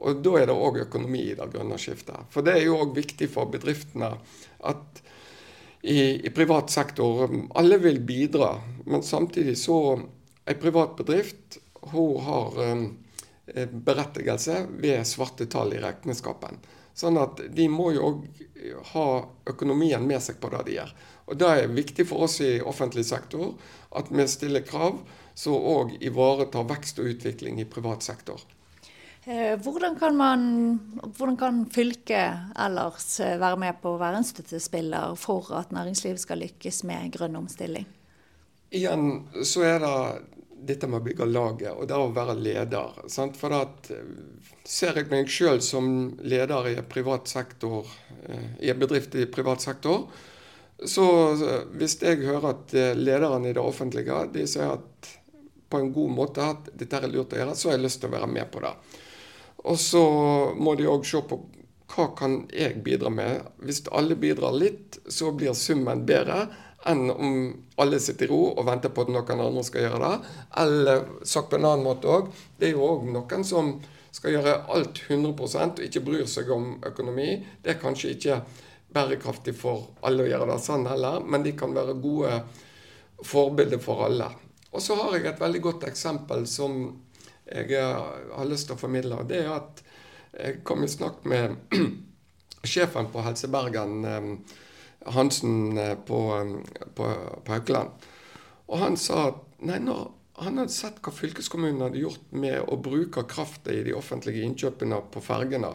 Og 0.01 0.21
da 0.25 0.33
er 0.39 0.47
det 0.49 0.57
òg 0.57 0.81
økonomi 0.87 1.27
i 1.29 1.37
det 1.37 1.49
grønne 1.53 1.77
skiftet. 1.81 2.25
For 2.33 2.45
det 2.45 2.57
er 2.57 2.65
jo 2.65 2.79
òg 2.81 2.95
viktig 2.97 3.29
for 3.29 3.51
bedriftene 3.53 4.15
at 4.69 5.01
i, 5.81 6.27
i, 6.27 6.29
privat 6.29 6.69
sektor 6.69 7.25
Alle 7.57 7.77
vil 7.81 7.99
bidra, 8.05 8.51
men 8.85 9.01
samtidig 9.01 9.55
så 9.57 9.99
En 10.45 10.59
privat 10.61 10.93
bedrift 10.97 11.57
hun 11.93 12.19
har 12.21 12.57
um, 12.61 12.83
berettigelse 13.71 14.59
ved 14.81 15.01
svarte 15.05 15.47
tall 15.49 15.73
i 15.73 15.79
regnskapen. 15.81 16.59
Sånn 16.93 17.17
at 17.17 17.39
de 17.49 17.65
må 17.71 17.91
jo 17.95 18.09
òg 18.09 18.41
ha 18.91 19.05
økonomien 19.49 20.05
med 20.05 20.21
seg 20.21 20.37
på 20.41 20.51
det 20.53 20.61
de 20.67 20.75
gjør. 20.77 20.93
Og 21.31 21.39
Det 21.41 21.49
er 21.49 21.73
viktig 21.73 22.05
for 22.09 22.27
oss 22.27 22.39
i 22.43 22.59
offentlig 22.61 23.05
sektor 23.07 23.55
at 23.97 24.11
vi 24.13 24.27
stiller 24.29 24.65
krav 24.67 24.99
som 25.33 25.53
òg 25.55 25.97
ivaretar 26.03 26.67
vekst 26.69 26.99
og 26.99 27.13
utvikling 27.13 27.61
i 27.61 27.69
privat 27.69 28.03
sektor. 28.03 28.41
Eh, 29.23 29.59
hvordan 29.61 29.99
kan, 29.99 30.17
man, 30.17 30.79
hvordan 31.17 31.37
kan 31.37 31.65
fylket 31.69 32.57
ellers 32.57 33.19
eh, 33.19 33.37
være 33.37 33.59
med 33.61 33.77
på 33.81 33.93
å 33.93 33.99
være 34.01 34.17
en 34.17 34.25
støttespiller 34.25 35.13
for 35.19 35.51
at 35.59 35.69
næringslivet 35.75 36.23
skal 36.23 36.41
lykkes 36.41 36.81
med 36.89 37.11
grønn 37.13 37.37
omstilling? 37.37 37.85
Igjen 38.73 39.27
så 39.45 39.67
er 39.67 39.83
det 39.83 39.93
dette 40.71 40.89
med 40.89 41.03
å 41.03 41.05
bygge 41.05 41.29
laget 41.29 41.69
og 41.75 41.85
det 41.89 42.01
å 42.01 42.09
være 42.15 42.39
leder. 42.39 42.97
Sant? 43.13 43.37
For 43.37 43.53
at, 43.59 43.91
eh, 43.93 44.57
ser 44.65 44.97
jeg 44.97 45.11
meg 45.13 45.29
sjøl 45.29 45.61
som 45.61 45.93
leder 46.25 46.73
i, 46.73 46.75
privat 46.81 47.29
sektor, 47.29 47.85
i 48.61 48.73
en 48.73 48.81
bedrift 48.81 49.13
i 49.15 49.29
privat 49.29 49.61
sektor, 49.61 50.07
så 50.81 51.05
hvis 51.77 51.99
jeg 52.01 52.23
hører 52.25 52.55
at 52.55 52.73
lederne 52.97 53.51
i 53.51 53.53
det 53.53 53.61
offentlige 53.61 54.17
de 54.33 54.45
sier 54.49 54.79
at 54.79 55.09
på 55.71 55.79
en 55.79 55.93
god 55.95 56.11
måte 56.17 56.43
at 56.53 56.69
dette 56.77 56.99
er 56.99 57.09
lurt 57.11 57.33
å 57.33 57.39
gjøre, 57.39 57.55
så 57.55 57.69
har 57.69 57.77
jeg 57.77 57.85
lyst 57.87 58.01
til 58.03 58.11
å 58.11 58.17
være 58.17 58.29
med 58.31 58.51
på 58.51 58.61
det. 58.63 58.73
Og 59.71 59.77
så 59.79 60.03
må 60.57 60.75
de 60.75 60.89
òg 60.89 61.05
se 61.07 61.21
på 61.27 61.39
hva 61.91 62.07
kan 62.17 62.37
jeg 62.55 62.81
bidra 62.85 63.11
med. 63.11 63.47
Hvis 63.63 63.83
alle 63.91 64.15
bidrar 64.19 64.55
litt, 64.55 64.99
så 65.11 65.31
blir 65.35 65.55
summen 65.57 66.05
bedre 66.07 66.45
enn 66.89 67.11
om 67.11 67.33
alle 67.81 67.99
sitter 68.01 68.25
i 68.25 68.31
ro 68.31 68.39
og 68.55 68.65
venter 68.65 68.93
på 68.93 69.03
at 69.05 69.11
noen 69.13 69.43
andre 69.43 69.63
skal 69.67 69.85
gjøre 69.85 70.01
det. 70.05 70.35
Eller 70.63 71.03
sagt 71.27 71.51
på 71.51 71.59
en 71.59 71.67
annen 71.67 71.85
måte 71.85 72.09
òg, 72.09 72.31
det 72.57 72.69
er 72.69 72.77
jo 72.77 72.87
òg 72.87 73.05
noen 73.11 73.45
som 73.47 73.75
skal 74.11 74.35
gjøre 74.35 74.57
alt 74.73 75.03
100 75.07 75.31
og 75.35 75.85
ikke 75.85 76.03
bryr 76.03 76.27
seg 76.27 76.49
om 76.51 76.73
økonomi. 76.87 77.29
Det 77.63 77.75
er 77.75 77.81
kanskje 77.83 78.15
ikke 78.15 78.41
bærekraftig 78.91 79.53
for 79.55 79.91
alle 80.03 80.25
å 80.25 80.31
gjøre 80.31 80.49
det 80.51 80.59
sånn 80.63 80.87
heller, 80.89 81.21
men 81.23 81.45
de 81.45 81.55
kan 81.55 81.75
være 81.75 81.99
gode 82.01 82.41
forbilder 83.23 83.79
for 83.79 84.07
alle. 84.07 84.27
Og 84.71 84.83
så 84.83 84.95
har 84.95 85.17
jeg 85.17 85.27
et 85.29 85.41
veldig 85.41 85.61
godt 85.61 85.87
eksempel 85.89 86.45
som 86.47 86.83
jeg 87.51 87.75
har 87.81 88.47
lyst 88.47 88.69
til 88.69 88.77
å 88.77 88.79
formidle. 88.79 89.19
og 89.19 89.27
Det 89.27 89.41
er 89.43 89.51
at 89.55 89.83
jeg 90.31 90.61
kom 90.63 90.85
i 90.85 90.89
snakk 90.91 91.25
med 91.27 91.57
sjefen 92.71 93.09
på 93.11 93.23
Helse 93.25 93.49
Bergen, 93.51 94.05
Hansen 95.11 95.77
eh, 95.77 95.95
på, 95.97 96.21
på, 96.95 97.07
på 97.45 97.51
Haukeland. 97.51 98.07
Og 98.71 98.79
han 98.79 98.97
sa 98.99 99.27
at 99.31 99.39
nei, 99.65 99.79
når 99.83 100.11
han 100.41 100.61
hadde 100.61 100.73
sett 100.73 101.01
hva 101.03 101.13
fylkeskommunen 101.13 101.83
hadde 101.83 102.01
gjort 102.01 102.29
med 102.33 102.61
å 102.61 102.77
bruke 102.81 103.25
kraften 103.29 103.75
i 103.75 103.83
de 103.85 103.95
offentlige 103.97 104.45
innkjøpene 104.45 105.01
på 105.11 105.23
fergene, 105.25 105.73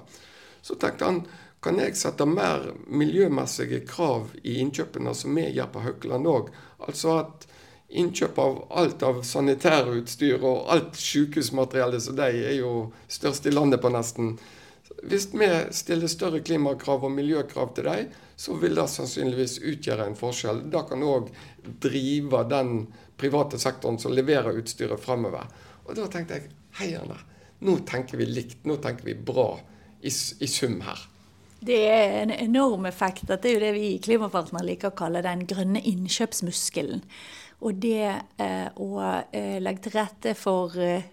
så 0.65 0.79
tenkte 0.81 1.11
han 1.11 1.21
kan 1.63 1.81
jeg 1.83 1.99
sette 1.99 2.27
mer 2.29 2.69
miljømessige 2.87 3.83
krav 3.89 4.33
i 4.47 4.59
innkjøpene 4.63 5.13
som 5.19 5.35
vi 5.35 5.49
gjør 5.51 5.71
på 5.75 5.83
Haukeland 5.83 6.31
òg. 6.31 6.51
Altså 6.87 7.17
at 7.25 7.47
innkjøp 7.89 8.39
av 8.39 8.61
alt 8.71 9.03
av 9.07 9.23
sanitærutstyr 9.23 10.43
og 10.43 10.71
alt 10.73 10.99
sykehusmateriellet 10.99 12.03
som 12.03 12.17
de 12.19 12.29
er 12.51 12.57
jo 12.59 12.73
størst 13.09 13.47
i 13.47 13.55
landet 13.55 13.83
på 13.83 13.93
nesten. 13.95 14.35
Hvis 15.07 15.29
vi 15.35 15.49
stiller 15.77 16.11
større 16.11 16.41
klimakrav 16.41 17.05
og 17.07 17.15
miljøkrav 17.15 17.75
til 17.77 17.87
dem, 17.87 18.11
så 18.37 18.57
vil 18.61 18.77
det 18.77 18.89
sannsynligvis 18.93 19.59
utgjøre 19.65 20.07
en 20.09 20.19
forskjell. 20.19 20.65
Det 20.73 20.83
kan 20.91 21.05
òg 21.07 21.31
drive 21.83 22.43
den 22.51 22.87
private 23.17 23.59
sektoren 23.61 23.99
som 24.03 24.15
leverer 24.15 24.59
utstyret 24.61 25.01
framover. 25.01 25.47
Og 25.87 25.97
da 25.97 26.09
tenkte 26.11 26.41
jeg 26.41 26.51
heierne, 26.81 27.19
nå 27.65 27.79
tenker 27.89 28.21
vi 28.21 28.29
likt, 28.29 28.65
nå 28.69 28.77
tenker 28.83 29.07
vi 29.09 29.15
bra 29.17 29.55
i, 30.03 30.11
i 30.11 30.49
sum 30.51 30.81
her. 30.85 31.07
Det 31.67 31.79
er 31.89 32.19
en 32.21 32.31
enorm 32.35 32.85
effekt. 32.87 33.25
Dette 33.31 33.49
er 33.49 33.57
jo 33.57 33.63
det 33.63 33.73
vi 33.75 33.87
i 33.95 34.03
Klimapartner 34.03 34.65
liker 34.67 34.93
å 34.93 34.99
kalle 34.99 35.25
den 35.25 35.47
grønne 35.49 35.81
innkjøpsmuskelen. 35.81 37.01
Og 37.65 37.79
det 37.81 38.09
eh, 38.43 38.69
å 38.77 38.89
eh, 39.33 39.57
legge 39.63 39.87
til 39.87 39.95
rette 39.97 40.35
for 40.37 40.75
eh, 40.83 41.07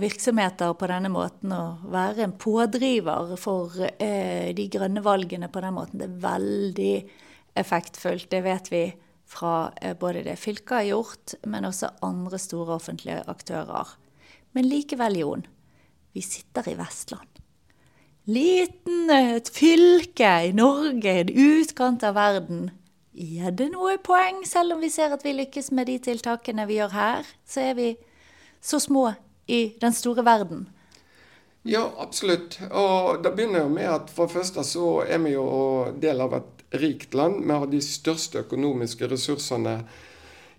virksomheter 0.00 0.72
på 0.76 0.88
denne 0.88 1.10
måten, 1.12 1.52
og 1.56 1.84
være 1.92 2.24
en 2.26 2.36
pådriver 2.40 3.34
for 3.40 3.76
de 3.80 4.66
grønne 4.72 5.00
valgene 5.00 5.48
på 5.48 5.62
den 5.64 5.72
måten, 5.72 6.02
det 6.02 6.08
er 6.08 6.18
veldig 6.24 6.96
effektfullt. 7.60 8.28
Det 8.28 8.42
vet 8.44 8.68
vi 8.68 8.82
fra 9.30 9.70
både 9.96 10.26
det 10.26 10.36
fylket 10.36 10.74
har 10.82 10.88
gjort, 10.90 11.34
men 11.48 11.68
også 11.68 11.94
andre 12.04 12.40
store 12.42 12.76
offentlige 12.76 13.22
aktører. 13.32 13.94
Men 14.52 14.68
likevel, 14.68 15.16
Jon, 15.22 15.46
vi 16.12 16.24
sitter 16.28 16.68
i 16.68 16.76
Vestland. 16.76 17.40
Liten 18.28 19.08
et 19.14 19.48
fylke 19.48 20.34
i 20.44 20.52
Norge, 20.52 21.16
en 21.22 21.32
utkant 21.32 22.04
av 22.04 22.18
verden. 22.18 22.68
Er 23.10 23.50
det 23.50 23.72
noe 23.72 23.96
poeng, 23.98 24.44
selv 24.46 24.76
om 24.76 24.84
vi 24.84 24.90
ser 24.92 25.10
at 25.10 25.24
vi 25.26 25.32
lykkes 25.34 25.72
med 25.74 25.88
de 25.90 25.96
tiltakene 25.98 26.66
vi 26.68 26.78
gjør 26.78 26.92
her, 26.94 27.32
så 27.42 27.64
er 27.72 27.74
vi 27.74 27.88
så 28.62 28.78
små 28.78 29.08
i 29.50 29.74
den 29.80 29.92
store 29.92 30.22
verden? 30.24 30.68
Ja, 31.66 31.88
absolutt. 31.98 32.60
Og 32.70 33.24
det 33.24 33.34
begynner 33.34 33.66
jo 33.66 33.72
med 33.72 33.88
at 33.90 34.12
for 34.14 34.30
det 34.30 34.38
første 34.38 34.64
så 34.64 35.02
er 35.02 35.18
vi 35.24 35.34
jo 35.34 35.48
del 36.00 36.22
av 36.22 36.38
et 36.38 36.62
rikt 36.80 37.14
land. 37.18 37.42
Vi 37.44 37.58
har 37.58 37.66
de 37.66 37.82
største 37.82 38.44
økonomiske 38.46 39.10
ressursene 39.10 39.80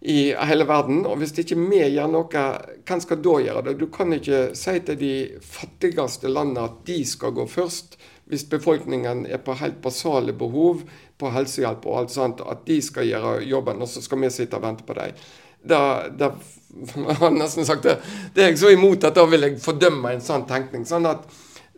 i 0.02 0.34
hele 0.34 0.68
verden. 0.68 1.06
Og 1.08 1.22
hvis 1.22 1.34
ikke 1.40 1.58
vi 1.58 1.82
gjør 1.96 2.12
noe, 2.12 2.46
hvem 2.86 3.02
skal 3.02 3.24
da 3.24 3.36
gjøre 3.48 3.66
det? 3.70 3.78
Du 3.80 3.88
kan 3.94 4.14
ikke 4.14 4.50
si 4.58 4.76
til 4.86 5.00
de 5.00 5.14
fattigste 5.42 6.30
landene 6.30 6.68
at 6.68 6.84
de 6.86 7.00
skal 7.08 7.34
gå 7.38 7.48
først, 7.48 7.98
hvis 8.32 8.46
befolkningen 8.48 9.26
er 9.26 9.42
på 9.44 9.58
helt 9.60 9.82
basale 9.84 10.34
behov 10.38 10.86
på 11.22 11.32
helsehjelp 11.34 11.86
og 11.86 12.00
alt 12.02 12.16
sånt, 12.16 12.42
at 12.42 12.66
de 12.66 12.80
skal 12.84 13.08
gjøre 13.08 13.38
jobben, 13.46 13.82
og 13.82 13.90
så 13.90 14.02
skal 14.04 14.24
vi 14.24 14.34
sitte 14.34 14.58
og 14.58 14.66
vente 14.66 14.88
på 14.88 14.98
dem. 14.98 15.22
Da, 15.62 15.82
da 16.10 16.34
har 17.22 17.38
nesten 17.38 17.68
sagt 17.68 17.86
det. 17.86 18.00
Det 18.34 18.44
er 18.44 18.52
jeg 18.52 18.62
så 18.64 18.74
imot 18.74 19.06
at 19.06 19.18
da 19.18 19.28
vil 19.30 19.46
jeg 19.46 19.62
fordømme 19.62 20.16
en 20.16 20.26
sånn 20.26 20.48
tenkning. 20.50 20.88
Sånn 20.90 21.06
at 21.10 21.30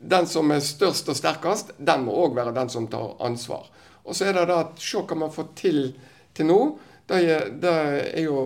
den 0.03 0.27
som 0.27 0.51
er 0.51 0.63
størst 0.63 1.11
og 1.11 1.19
sterkest, 1.19 1.75
den 1.77 2.07
må 2.07 2.15
òg 2.25 2.35
være 2.35 2.55
den 2.55 2.71
som 2.71 2.87
tar 2.91 3.15
ansvar. 3.23 3.69
Og 4.03 4.15
så 4.15 4.27
er 4.27 4.37
det 4.37 4.49
da 4.49 4.63
at 4.65 4.81
se 4.83 4.99
hva 4.99 5.19
man 5.19 5.31
får 5.31 5.53
til 5.59 5.85
til 6.33 6.49
nå. 6.49 6.59
Det 7.07 7.19
er, 7.19 7.47
det 7.61 7.73
er 8.15 8.25
jo 8.25 8.43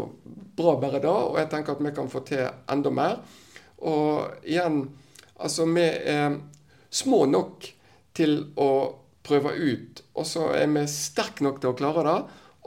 bra 0.57 0.75
bare 0.81 1.01
da, 1.03 1.13
og 1.29 1.37
jeg 1.39 1.49
tenker 1.51 1.75
at 1.75 1.83
vi 1.85 1.93
kan 1.95 2.09
få 2.09 2.23
til 2.27 2.47
enda 2.73 2.91
mer. 2.93 3.19
Og 3.85 4.47
igjen, 4.47 4.81
altså 5.37 5.67
vi 5.69 5.85
er 5.85 6.39
små 6.89 7.25
nok 7.29 7.67
til 8.17 8.39
å 8.57 8.69
prøve 9.27 9.53
ut. 9.53 10.03
Og 10.17 10.27
så 10.27 10.49
er 10.55 10.67
vi 10.73 10.85
sterke 10.91 11.45
nok 11.45 11.61
til 11.61 11.73
å 11.73 11.77
klare 11.77 12.05
det, 12.07 12.17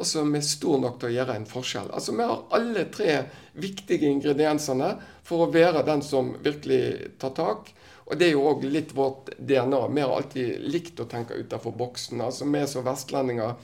og 0.00 0.08
så 0.08 0.22
er 0.22 0.30
vi 0.32 0.40
store 0.44 0.80
nok 0.86 1.00
til 1.00 1.10
å 1.10 1.16
gjøre 1.18 1.36
en 1.36 1.48
forskjell. 1.48 1.90
Altså 1.92 2.14
Vi 2.16 2.28
har 2.30 2.46
alle 2.56 2.86
tre 2.92 3.18
viktige 3.60 4.08
ingrediensene 4.08 4.94
for 5.26 5.44
å 5.44 5.52
være 5.52 5.84
den 5.88 6.04
som 6.04 6.32
virkelig 6.40 7.16
tar 7.20 7.34
tak. 7.36 7.68
Og 8.10 8.16
det 8.18 8.30
er 8.30 8.32
jo 8.34 8.46
òg 8.48 8.64
litt 8.66 8.94
vårt 8.96 9.28
DNA. 9.38 9.82
Vi 9.92 10.02
har 10.02 10.16
alltid 10.16 10.64
likt 10.72 11.02
å 11.02 11.08
tenke 11.10 11.36
utenfor 11.36 11.76
boksen. 11.76 12.22
Altså 12.24 12.48
Vi 12.48 12.64
som 12.66 12.86
vestlendinger 12.86 13.54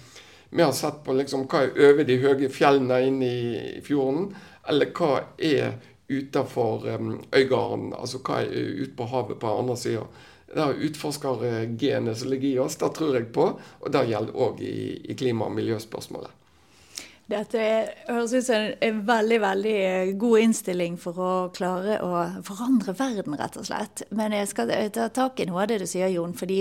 vi 0.50 0.62
har 0.62 0.72
sett 0.72 1.02
på 1.04 1.12
liksom 1.12 1.48
hva 1.50 1.64
er 1.64 1.88
over 1.88 2.06
de 2.06 2.16
høye 2.22 2.48
fjellene 2.52 3.00
inne 3.08 3.26
i 3.26 3.80
fjorden, 3.84 4.30
eller 4.68 4.92
hva 4.94 5.10
er 5.42 5.74
utenfor 6.06 6.86
um, 6.94 7.16
Øygarden, 7.34 7.90
altså 7.98 8.20
hva 8.22 8.44
er 8.44 8.52
ute 8.54 8.94
på 8.96 9.08
havet 9.10 9.40
på 9.42 9.50
andre 9.50 9.76
sida 9.80 10.04
utforskergenet 10.54 12.18
som 12.18 12.28
ligger 12.28 12.48
i 12.48 12.58
oss, 12.58 12.76
det 12.76 12.94
tror 12.94 13.16
jeg 13.18 13.32
på. 13.34 13.50
Og 13.80 13.92
det 13.92 14.06
gjelder 14.10 14.42
òg 14.46 14.60
i, 14.62 14.76
i 15.10 15.16
klima- 15.18 15.48
og 15.48 15.56
miljøspørsmålet. 15.56 16.30
Dette 17.26 17.60
høres 18.06 18.30
ut 18.36 18.44
som 18.46 18.68
en 18.86 18.98
veldig 19.02 19.38
veldig 19.42 19.78
god 20.14 20.42
innstilling 20.44 20.94
for 21.02 21.18
å 21.18 21.30
klare 21.54 21.96
å 21.98 22.20
forandre 22.46 22.94
verden, 22.94 23.34
rett 23.34 23.58
og 23.58 23.66
slett. 23.66 24.04
Men 24.14 24.34
jeg 24.36 24.52
skal 24.52 24.70
ta 24.94 25.08
tak 25.10 25.42
i 25.42 25.48
noe 25.48 25.64
av 25.64 25.72
det 25.72 25.80
du 25.82 25.88
sier, 25.90 26.06
Jon. 26.14 26.36
fordi 26.38 26.60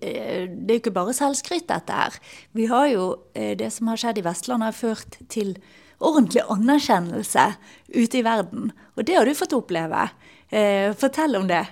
eh, 0.00 0.48
Det 0.48 0.72
er 0.72 0.78
jo 0.78 0.80
ikke 0.80 0.94
bare 0.96 1.12
selvskryt, 1.12 1.68
dette 1.68 1.92
her. 1.92 2.16
Vi 2.56 2.70
har 2.72 2.88
jo, 2.88 3.04
eh, 3.34 3.52
Det 3.56 3.68
som 3.70 3.92
har 3.92 4.00
skjedd 4.00 4.22
i 4.22 4.24
Vestlandet, 4.24 4.72
har 4.72 4.80
ført 4.80 5.20
til 5.28 5.58
ordentlig 6.00 6.42
anerkjennelse 6.48 7.46
ute 7.92 8.18
i 8.18 8.24
verden. 8.24 8.72
Og 8.96 9.04
det 9.04 9.16
har 9.16 9.28
du 9.28 9.34
fått 9.36 9.52
oppleve. 9.52 10.08
Eh, 10.48 10.94
fortell 10.96 11.36
om 11.36 11.46
det. 11.52 11.66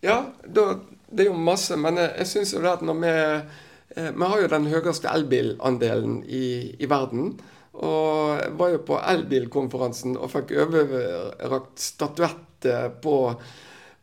Ja, 0.00 0.32
da, 0.46 0.66
det 1.10 1.26
er 1.26 1.30
jo 1.30 1.38
masse. 1.38 1.76
Men 1.80 2.00
jeg, 2.00 2.12
jeg 2.22 2.30
syns 2.32 2.54
jo 2.56 2.64
det 2.64 2.74
at 2.74 2.84
når 2.86 3.00
vi 3.00 3.14
eh, 3.14 4.10
Vi 4.10 4.28
har 4.32 4.42
jo 4.42 4.52
den 4.52 4.68
høyeste 4.70 5.10
elbilandelen 5.12 6.20
i, 6.24 6.44
i 6.78 6.90
verden. 6.90 7.34
Og 7.80 8.36
jeg 8.40 8.54
var 8.58 8.70
jo 8.74 8.84
på 8.86 9.00
elbilkonferansen 9.12 10.16
og 10.18 10.30
fikk 10.32 10.54
overrakt 10.58 11.80
statuette 11.80 12.76
på, 13.02 13.16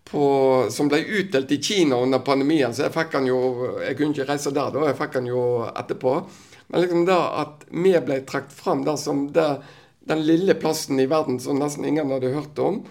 på, 0.07 0.27
som 0.73 0.89
ble 0.89 1.01
utdelt 1.19 1.51
i 1.51 1.59
Kina 1.61 1.99
under 2.01 2.23
pandemien. 2.25 2.73
Så 2.73 2.87
jeg 2.87 2.95
fikk 2.95 3.11
den 3.17 3.29
jo 3.29 3.39
Jeg 3.83 3.97
kunne 3.97 4.15
ikke 4.15 4.29
reise 4.31 4.53
der 4.55 4.71
da, 4.73 4.85
jeg 4.87 4.99
fikk 5.01 5.17
den 5.19 5.31
jo 5.33 5.43
etterpå. 5.73 6.15
Men 6.67 6.83
liksom 6.83 7.05
da 7.07 7.19
at 7.43 7.67
vi 7.71 7.93
ble 8.03 8.21
trukket 8.27 8.55
fram 8.55 8.83
der 8.87 8.97
som 8.99 9.27
det, 9.35 9.49
den 10.07 10.23
lille 10.27 10.55
plassen 10.59 10.99
i 10.99 11.07
verden 11.07 11.39
som 11.39 11.59
nesten 11.59 11.85
ingen 11.87 12.11
hadde 12.11 12.33
hørt 12.33 12.59
om, 12.63 12.81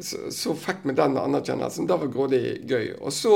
så, 0.00 0.28
så 0.32 0.54
fikk 0.56 0.84
vi 0.88 0.96
den 0.98 1.18
anerkjennelsen. 1.20 1.86
Det 1.86 1.98
var 2.00 2.12
grådig 2.12 2.42
gøy. 2.70 2.94
Og 3.00 3.12
så 3.14 3.34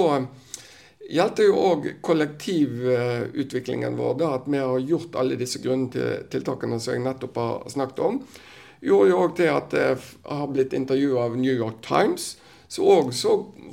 gjelder 1.10 1.48
jo 1.48 1.60
òg 1.60 1.88
kollektivutviklingen 2.04 3.98
vår. 3.98 4.16
Da, 4.20 4.32
at 4.38 4.48
vi 4.50 4.62
har 4.62 4.88
gjort 4.88 5.18
alle 5.20 5.38
disse 5.40 5.60
grunntiltakene 5.64 6.80
som 6.80 6.96
jeg 6.96 7.04
nettopp 7.04 7.40
har 7.40 7.68
snakket 7.72 8.04
om. 8.06 8.20
Gjorde 8.84 9.10
jo 9.10 9.20
òg 9.24 9.36
til 9.38 9.52
at 9.52 9.76
jeg 9.76 10.00
har 10.28 10.48
blitt 10.52 10.74
intervjua 10.76 11.28
av 11.28 11.36
New 11.40 11.54
York 11.54 11.80
Times, 11.84 12.34
som 12.68 12.88
òg 12.88 13.12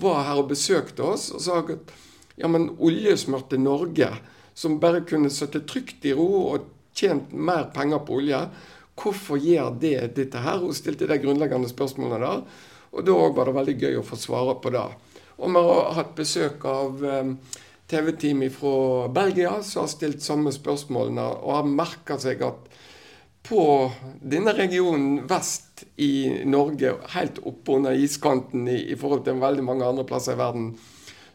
var 0.02 0.26
her 0.28 0.44
og 0.44 0.52
besøkte 0.52 1.04
oss 1.04 1.32
og 1.34 1.42
sa 1.44 1.62
at 1.64 1.96
ja, 2.40 2.48
men 2.48 2.72
oljesmurte 2.80 3.60
Norge, 3.60 4.08
som 4.54 4.80
bare 4.82 5.04
kunne 5.08 5.32
sitte 5.34 5.64
trygt 5.68 6.06
i 6.08 6.14
ro 6.16 6.28
og 6.54 6.70
tjent 6.98 7.32
mer 7.34 7.70
penger 7.76 8.02
på 8.06 8.20
olje, 8.20 8.40
hvorfor 9.00 9.40
gjør 9.42 9.72
det 9.82 9.96
dette 10.18 10.42
her? 10.44 10.62
Hun 10.62 10.76
stilte 10.76 11.10
de 11.10 11.20
grunnleggende 11.22 11.70
spørsmålene 11.72 12.22
der. 12.22 12.44
Og 12.92 13.08
da 13.08 13.18
var 13.32 13.48
det 13.48 13.58
veldig 13.58 13.78
gøy 13.80 14.00
å 14.00 14.06
få 14.06 14.20
svare 14.20 14.58
på 14.62 14.74
det. 14.74 14.88
Og 15.42 15.50
vi 15.50 15.62
har 15.66 15.94
hatt 15.98 16.16
besøk 16.18 16.66
av 16.70 17.00
um, 17.02 17.36
TV-team 17.92 18.44
fra 18.54 19.08
Belgia 19.14 19.56
som 19.64 19.86
har 19.86 19.92
stilt 19.92 20.24
samme 20.24 20.52
spørsmålene, 20.54 21.24
og 21.42 21.56
har 21.58 21.72
merka 21.72 22.20
seg 22.22 22.44
at 22.46 22.68
på 23.48 23.64
denne 24.22 24.54
regionen 24.54 25.24
vest 25.30 25.84
i 25.98 26.44
Norge, 26.46 26.94
helt 27.16 27.40
oppe 27.50 27.80
under 27.80 27.98
iskanten 27.98 28.68
i, 28.70 28.78
i, 28.94 28.98
forhold 29.00 29.26
til 29.26 29.42
veldig 29.42 29.66
mange 29.66 29.88
andre 29.88 30.06
plasser 30.08 30.38
i 30.38 30.42
verden, 30.42 30.68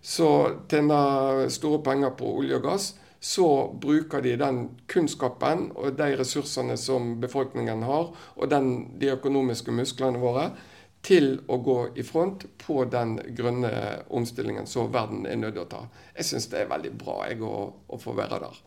så 0.01 0.29
tjener 0.71 1.49
store 1.51 1.83
penger 1.83 2.15
på 2.15 2.31
olje 2.39 2.61
og 2.61 2.69
gass. 2.69 2.93
Så 3.21 3.49
bruker 3.81 4.23
de 4.23 4.37
den 4.41 4.63
kunnskapen 4.91 5.71
og 5.75 5.97
de 5.99 6.13
ressursene 6.21 6.77
som 6.81 7.17
befolkningen 7.21 7.83
har, 7.87 8.11
og 8.37 8.51
den, 8.51 8.73
de 9.01 9.15
økonomiske 9.17 9.75
musklene 9.75 10.21
våre, 10.23 10.51
til 11.07 11.37
å 11.47 11.59
gå 11.63 11.79
i 11.99 12.03
front 12.03 12.45
på 12.59 12.85
den 12.91 13.17
grønne 13.37 13.73
omstillingen 14.11 14.67
som 14.67 14.91
verden 14.93 15.27
er 15.29 15.39
nødt 15.39 15.55
til 15.55 15.63
å 15.63 15.71
ta. 15.71 15.83
Jeg 16.17 16.31
syns 16.31 16.49
det 16.51 16.65
er 16.65 16.73
veldig 16.73 16.93
bra 16.99 17.21
jeg, 17.31 17.43
å, 17.47 17.69
å 17.87 18.01
få 18.01 18.17
være 18.19 18.41
der. 18.43 18.63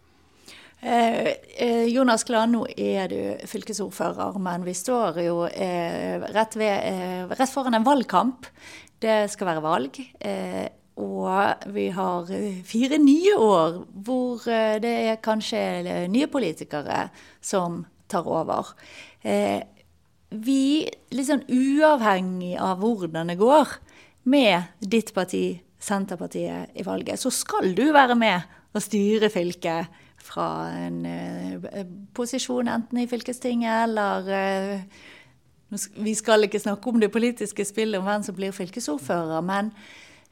Eh, 0.79 1.27
eh, 1.58 1.86
Jonas 1.91 2.24
Glad, 2.24 2.53
nå 2.53 2.63
er 2.79 3.12
du 3.12 3.48
fylkesordfører, 3.51 4.39
men 4.39 4.63
vi 4.63 4.75
står 4.77 5.20
jo 5.25 5.41
eh, 5.50 6.24
rett, 6.32 6.56
ved, 6.60 7.34
rett, 7.34 7.51
foran 7.51 7.75
en 7.75 7.88
valgkamp. 7.88 8.48
Det 9.00 9.25
skal 9.32 9.53
være 9.53 9.63
valg. 9.63 10.00
Eh, 11.00 11.06
og 11.06 11.74
vi 11.74 11.89
har 11.89 12.27
fire 12.65 12.98
nye 12.98 13.36
år 13.38 13.86
hvor 13.94 14.48
eh, 14.50 14.79
det 14.82 14.96
er 15.10 15.24
kanskje 15.24 16.08
nye 16.10 16.27
politikere 16.27 17.10
som 17.41 17.86
tar 18.10 18.25
over. 18.27 18.74
Vi, 20.29 20.89
liksom 21.12 21.41
uavhengig 21.50 22.56
av 22.58 22.79
hvordan 22.82 23.29
det 23.29 23.38
går 23.38 23.68
med 24.29 24.79
ditt 24.79 25.13
parti, 25.13 25.60
Senterpartiet, 25.79 26.74
i 26.75 26.84
valget, 26.84 27.20
så 27.22 27.29
skal 27.32 27.72
du 27.72 27.94
være 27.94 28.15
med 28.20 28.41
og 28.75 28.82
styre 28.84 29.30
fylket 29.32 29.88
fra 30.19 30.47
en 30.76 30.97
posisjon 32.13 32.67
enten 32.67 33.00
i 33.00 33.08
fylkestinget 33.08 33.86
eller 33.86 34.84
Vi 35.69 36.13
skal 36.17 36.43
ikke 36.43 36.60
snakke 36.60 36.89
om 36.89 37.00
det 37.00 37.12
politiske 37.13 37.65
spillet 37.65 38.00
om 38.00 38.06
hvem 38.10 38.26
som 38.26 38.36
blir 38.36 38.52
fylkesordfører, 38.52 39.41
men 39.45 39.71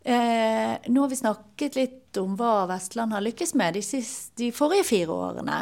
uh, 0.08 0.74
nå 0.88 1.04
har 1.04 1.12
vi 1.12 1.20
snakket 1.20 1.78
litt 1.78 2.22
om 2.22 2.38
hva 2.39 2.65
Vestland 2.72 3.13
har 3.13 3.26
lykkes 3.26 3.54
med 3.60 3.78
de, 3.78 3.84
siste, 3.86 4.34
de 4.39 4.52
forrige 4.56 4.88
fire 4.88 5.13
årene. 5.13 5.60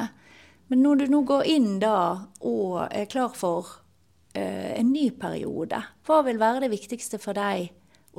Men 0.71 0.81
når 0.81 1.03
du 1.03 1.09
nå 1.13 1.25
går 1.27 1.49
inn 1.51 1.73
da 1.81 1.97
og 2.45 2.85
er 2.87 3.09
klar 3.11 3.33
for 3.37 3.81
Eh, 4.35 4.79
en 4.79 4.91
ny 4.91 5.09
periode. 5.15 5.77
Hva 6.03 6.19
vil 6.27 6.39
være 6.41 6.65
det 6.65 6.73
viktigste 6.73 7.21
for 7.23 7.37
deg 7.37 7.69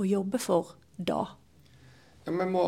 å 0.01 0.05
jobbe 0.09 0.39
for 0.41 0.73
da? 0.97 1.27
Ja, 2.25 2.33
vi 2.33 2.47
må 2.49 2.65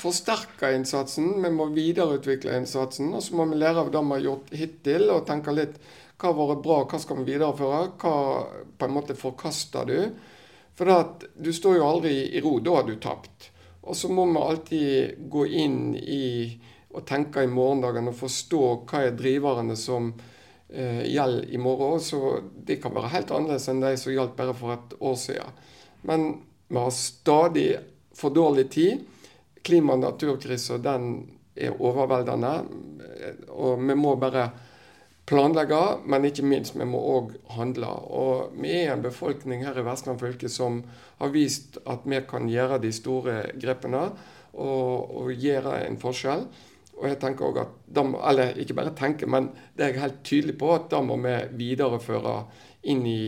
forsterke 0.00 0.70
innsatsen, 0.72 1.42
vi 1.44 1.50
må 1.52 1.66
videreutvikle 1.74 2.54
innsatsen. 2.56 3.10
Og 3.12 3.26
så 3.26 3.36
må 3.36 3.44
vi 3.50 3.58
lære 3.60 3.84
av 3.84 3.90
det 3.92 4.00
vi 4.00 4.14
har 4.14 4.24
gjort 4.24 4.54
hittil, 4.62 5.04
og 5.12 5.26
tenke 5.28 5.52
litt 5.52 5.76
hva 6.20 6.32
har 6.32 6.48
vært 6.54 6.64
bra, 6.64 6.78
hva 6.88 7.02
skal 7.04 7.20
vi 7.20 7.34
videreføre? 7.34 7.82
Hva 8.00 8.14
på 8.80 8.88
en 8.88 8.96
måte 8.96 9.18
forkaster 9.18 9.92
du? 9.92 9.98
For 10.80 10.88
at, 10.88 11.24
du 11.36 11.52
står 11.52 11.74
jo 11.76 11.84
aldri 11.84 12.10
i 12.32 12.40
ro. 12.40 12.54
Da 12.64 12.78
har 12.78 12.86
du 12.88 12.94
tapt. 12.96 13.50
Og 13.84 13.96
så 13.96 14.08
må 14.08 14.24
vi 14.30 14.40
alltid 14.40 15.18
gå 15.28 15.42
inn 15.60 15.80
i 16.00 16.24
og 16.96 17.04
tenke 17.04 17.42
i 17.44 17.50
morgendagen 17.52 18.08
og 18.08 18.16
forstå 18.16 18.60
hva 18.88 19.02
er 19.04 19.18
driverne 19.18 19.76
som 19.76 20.08
eh, 20.72 21.02
gjelder 21.04 21.52
i 21.52 21.60
morgen. 21.60 22.00
Så 22.00 22.38
de 22.64 22.78
kan 22.80 22.96
være 22.96 23.12
helt 23.12 23.34
annerledes 23.36 23.68
enn 23.68 23.84
de 23.84 23.92
som 24.00 24.14
gjaldt 24.14 24.32
bare 24.40 24.56
for 24.56 24.72
et 24.72 24.96
år 24.96 25.20
siden. 25.20 25.60
Men 26.08 26.26
vi 26.70 26.80
har 26.80 26.96
stadig 26.96 27.68
for 28.16 28.32
dårlig 28.32 28.70
tid. 28.72 29.04
Klima- 29.60 29.98
og 29.98 30.06
naturkrisen 30.06 30.88
er 31.60 31.76
overveldende. 31.76 32.54
Og 33.52 33.84
vi 33.84 34.00
må 34.00 34.16
bare 34.16 34.48
planlegge, 35.30 35.80
men 36.10 36.26
ikke 36.26 36.46
minst, 36.46 36.74
vi 36.74 36.86
må 36.88 37.00
òg 37.12 37.34
handle. 37.54 37.90
Og 38.10 38.56
vi 38.58 38.72
er 38.82 38.94
en 38.94 39.04
befolkning 39.04 39.62
her 39.66 39.78
i 39.78 39.86
Vestland 39.86 40.18
fylke 40.20 40.50
som 40.50 40.82
har 41.20 41.30
vist 41.34 41.78
at 41.86 42.02
vi 42.08 42.18
kan 42.28 42.50
gjøre 42.50 42.80
de 42.82 42.90
store 42.94 43.36
grepene 43.60 44.08
og, 44.52 45.14
og 45.22 45.30
gjøre 45.30 45.84
en 45.86 46.00
forskjell. 46.02 46.44
Og 47.00 47.06
jeg 47.08 47.20
tenker 47.22 47.46
også 47.46 47.62
at, 47.62 47.78
de, 47.96 48.02
Eller 48.28 48.58
ikke 48.60 48.76
bare 48.76 48.96
tenker, 48.96 49.30
men 49.30 49.48
det 49.76 49.86
er 49.86 49.94
jeg 49.94 50.02
helt 50.02 50.20
tydelig 50.26 50.58
på 50.60 50.74
at 50.74 50.90
da 50.92 51.00
må 51.00 51.16
vi 51.22 51.38
videreføre 51.62 52.34
inn 52.90 53.06
i 53.06 53.22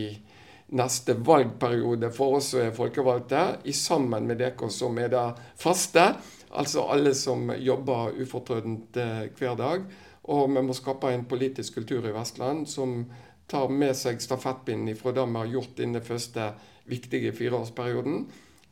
neste 0.73 1.15
valgperiode 1.25 2.09
for 2.13 2.39
oss 2.39 2.51
som 2.53 2.63
er 2.63 2.75
folkevalgte, 2.75 3.41
i 3.69 3.73
sammen 3.77 4.27
med 4.29 4.41
dere 4.41 4.69
som 4.73 4.97
er 4.97 5.11
det 5.13 5.25
faste. 5.61 6.05
Altså 6.53 6.85
alle 6.93 7.13
som 7.17 7.49
jobber 7.57 8.13
ufortrødent 8.21 8.97
eh, 9.01 9.29
hver 9.37 9.55
dag. 9.57 9.85
Og 10.31 10.47
vi 10.53 10.63
må 10.63 10.75
skape 10.77 11.11
en 11.11 11.25
politisk 11.27 11.81
kultur 11.81 12.05
i 12.07 12.15
Vestland 12.15 12.67
som 12.71 13.03
tar 13.51 13.69
med 13.69 13.95
seg 13.97 14.21
stafettpinnen 14.23 14.95
fra 14.95 15.11
det 15.11 15.25
vi 15.27 15.41
har 15.41 15.51
gjort 15.57 15.79
innen 15.79 15.99
den 15.99 16.07
første 16.07 16.53
viktige 16.87 17.33
fireårsperioden, 17.35 18.25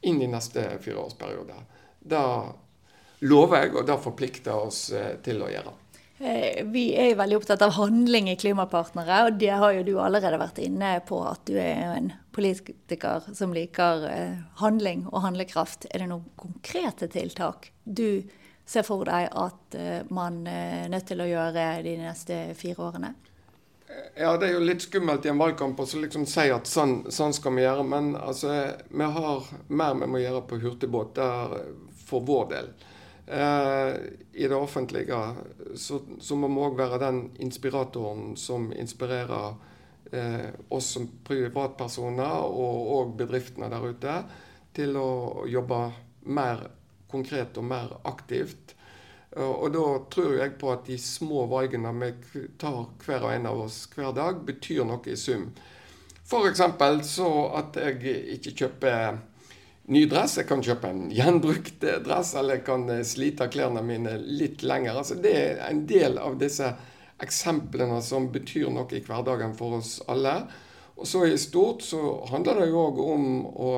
inn 0.08 0.22
i 0.22 0.30
neste 0.32 0.64
fireårsperiode. 0.82 1.58
Da 2.00 2.24
lover 3.28 3.66
jeg, 3.66 3.76
og 3.76 3.86
det 3.88 4.02
forplikter 4.02 4.66
oss 4.68 4.90
eh, 4.96 5.16
til 5.24 5.44
å 5.44 5.52
gjøre. 5.52 5.76
Eh, 6.22 6.64
vi 6.70 6.92
er 6.98 7.16
veldig 7.18 7.40
opptatt 7.40 7.64
av 7.66 7.76
handling 7.78 8.30
i 8.30 8.38
Klimapartnere, 8.38 9.24
og 9.28 9.40
det 9.42 9.54
har 9.62 9.76
jo 9.78 9.86
du 9.86 9.94
allerede 10.02 10.42
vært 10.42 10.60
inne 10.62 10.96
på 11.08 11.22
at 11.26 11.46
du 11.50 11.56
er 11.58 11.96
en 11.96 12.12
politiker 12.36 13.26
som 13.38 13.56
liker 13.56 14.06
eh, 14.10 14.36
handling 14.62 15.08
og 15.12 15.24
handlekraft. 15.26 15.88
Er 15.90 16.04
det 16.04 16.12
noen 16.12 16.28
konkrete 16.40 17.10
tiltak 17.12 17.72
du 17.84 18.22
ser 18.72 18.86
for 18.88 19.04
deg 19.08 19.28
at 19.36 19.76
man 20.16 20.46
er 20.48 20.88
nødt 20.92 21.10
til 21.12 21.20
å 21.20 21.28
gjøre 21.28 21.66
de 21.84 21.98
neste 22.00 22.40
fire 22.56 22.88
årene? 22.88 23.12
Ja, 24.16 24.38
det 24.38 24.48
er 24.48 24.56
jo 24.56 24.64
litt 24.64 24.84
skummelt 24.84 25.26
i 25.26 25.32
en 25.32 25.40
valgkamp 25.40 25.80
å 25.80 25.86
liksom 26.04 26.26
si 26.30 26.48
at 26.52 26.70
sånn, 26.70 27.02
sånn, 27.12 27.34
skal 27.36 27.56
vi 27.56 27.66
gjøre. 27.66 27.84
Men 27.88 28.14
altså, 28.20 28.54
vi 28.92 29.08
har 29.18 29.52
mer 29.68 29.98
vi 30.00 30.10
må 30.12 30.22
gjøre 30.22 30.44
på 30.48 30.60
hurtigbåt 30.62 31.16
der 31.18 31.56
for 32.08 32.24
vår 32.28 32.48
del. 32.52 32.72
Eh, 33.32 33.96
i 34.34 34.48
det 34.48 34.58
offentlige, 34.58 35.20
så, 35.76 36.02
så 36.20 36.36
må 36.36 36.50
vi 36.52 36.64
òg 36.68 36.78
være 36.80 37.00
den 37.04 37.22
inspiratoren 37.44 38.36
som 38.40 38.72
inspirerer 38.76 39.54
eh, 40.12 40.50
oss 40.70 40.92
som 40.98 41.08
privatpersoner 41.28 42.44
og, 42.48 42.92
og 42.98 43.16
bedriftene 43.22 43.72
der 43.72 43.88
ute 43.88 44.18
til 44.76 44.98
å 45.00 45.12
jobbe 45.52 45.82
mer 46.32 46.68
konkret 47.12 47.58
og 47.60 47.68
mer 47.68 47.98
aktivt. 48.08 48.76
Og 49.32 49.70
da 49.72 49.84
tror 50.12 50.34
jeg 50.36 50.58
på 50.60 50.72
at 50.74 50.88
de 50.90 50.98
små 51.00 51.46
valgene 51.48 51.94
vi 51.96 52.42
tar 52.60 52.82
hver 53.06 53.24
og 53.24 53.32
en 53.32 53.48
av 53.48 53.62
oss 53.64 53.86
hver 53.94 54.12
dag, 54.16 54.42
betyr 54.48 54.84
noe 54.88 55.08
i 55.08 55.16
sum. 55.16 55.52
F.eks. 56.28 56.64
så 57.08 57.30
at 57.60 57.80
jeg 57.80 58.18
ikke 58.36 58.56
kjøper 58.64 59.22
ny 59.92 60.06
dress. 60.10 60.38
Jeg 60.40 60.48
kan 60.50 60.64
kjøpe 60.64 60.90
en 60.92 61.10
gjenbrukt 61.14 61.84
dress, 62.06 62.34
eller 62.40 62.60
jeg 62.60 62.66
kan 62.68 62.88
eh, 62.92 63.04
slite 63.08 63.50
klærne 63.52 63.84
mine 63.86 64.18
litt 64.22 64.64
lenger. 64.64 65.00
Altså, 65.02 65.18
det 65.20 65.34
er 65.36 65.62
en 65.68 65.86
del 65.90 66.20
av 66.22 66.38
disse 66.42 66.72
eksemplene 67.22 68.00
som 68.04 68.30
betyr 68.34 68.72
noe 68.74 68.90
i 68.96 69.04
hverdagen 69.06 69.54
for 69.58 69.80
oss 69.82 69.98
alle. 70.12 70.38
Og 70.98 71.08
så 71.10 71.26
i 71.28 71.38
stort 71.40 71.84
så 71.86 72.00
handler 72.32 72.62
det 72.62 72.72
jo 72.72 72.82
òg 72.88 73.04
om 73.04 73.28
å 73.52 73.72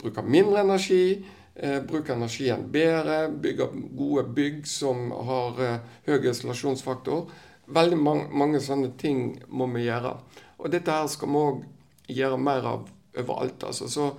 bruke 0.00 0.24
mindre 0.24 0.64
energi, 0.64 1.06
eh, 1.20 1.40
bruke 1.86 2.12
energien 2.12 2.64
bedre, 2.74 3.28
bygge 3.30 3.68
gode 3.94 4.24
bygg 4.34 4.64
som 4.66 5.10
har 5.28 5.60
eh, 5.62 5.92
høy 6.08 6.26
isolasjonsfaktor. 6.30 7.28
Veldig 7.74 7.98
mange, 7.98 8.24
mange, 8.34 8.60
sånne 8.60 8.90
ting 8.98 9.38
må 9.48 9.68
vi 9.72 9.86
gjøre. 9.86 10.16
Og 10.58 10.72
dette 10.72 10.92
her 10.92 11.06
skal 11.08 11.30
vi 11.30 11.42
òg 11.42 11.62
gjøre 12.10 12.40
mer 12.42 12.66
av 12.68 12.88
overalt. 13.14 13.68
Altså. 13.70 13.88
Så 13.88 14.10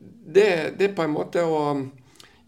det, 0.00 0.74
det, 0.78 0.90
er 0.90 0.96
på 0.96 1.06
en 1.06 1.14
måte 1.14 1.44
å 1.46 1.78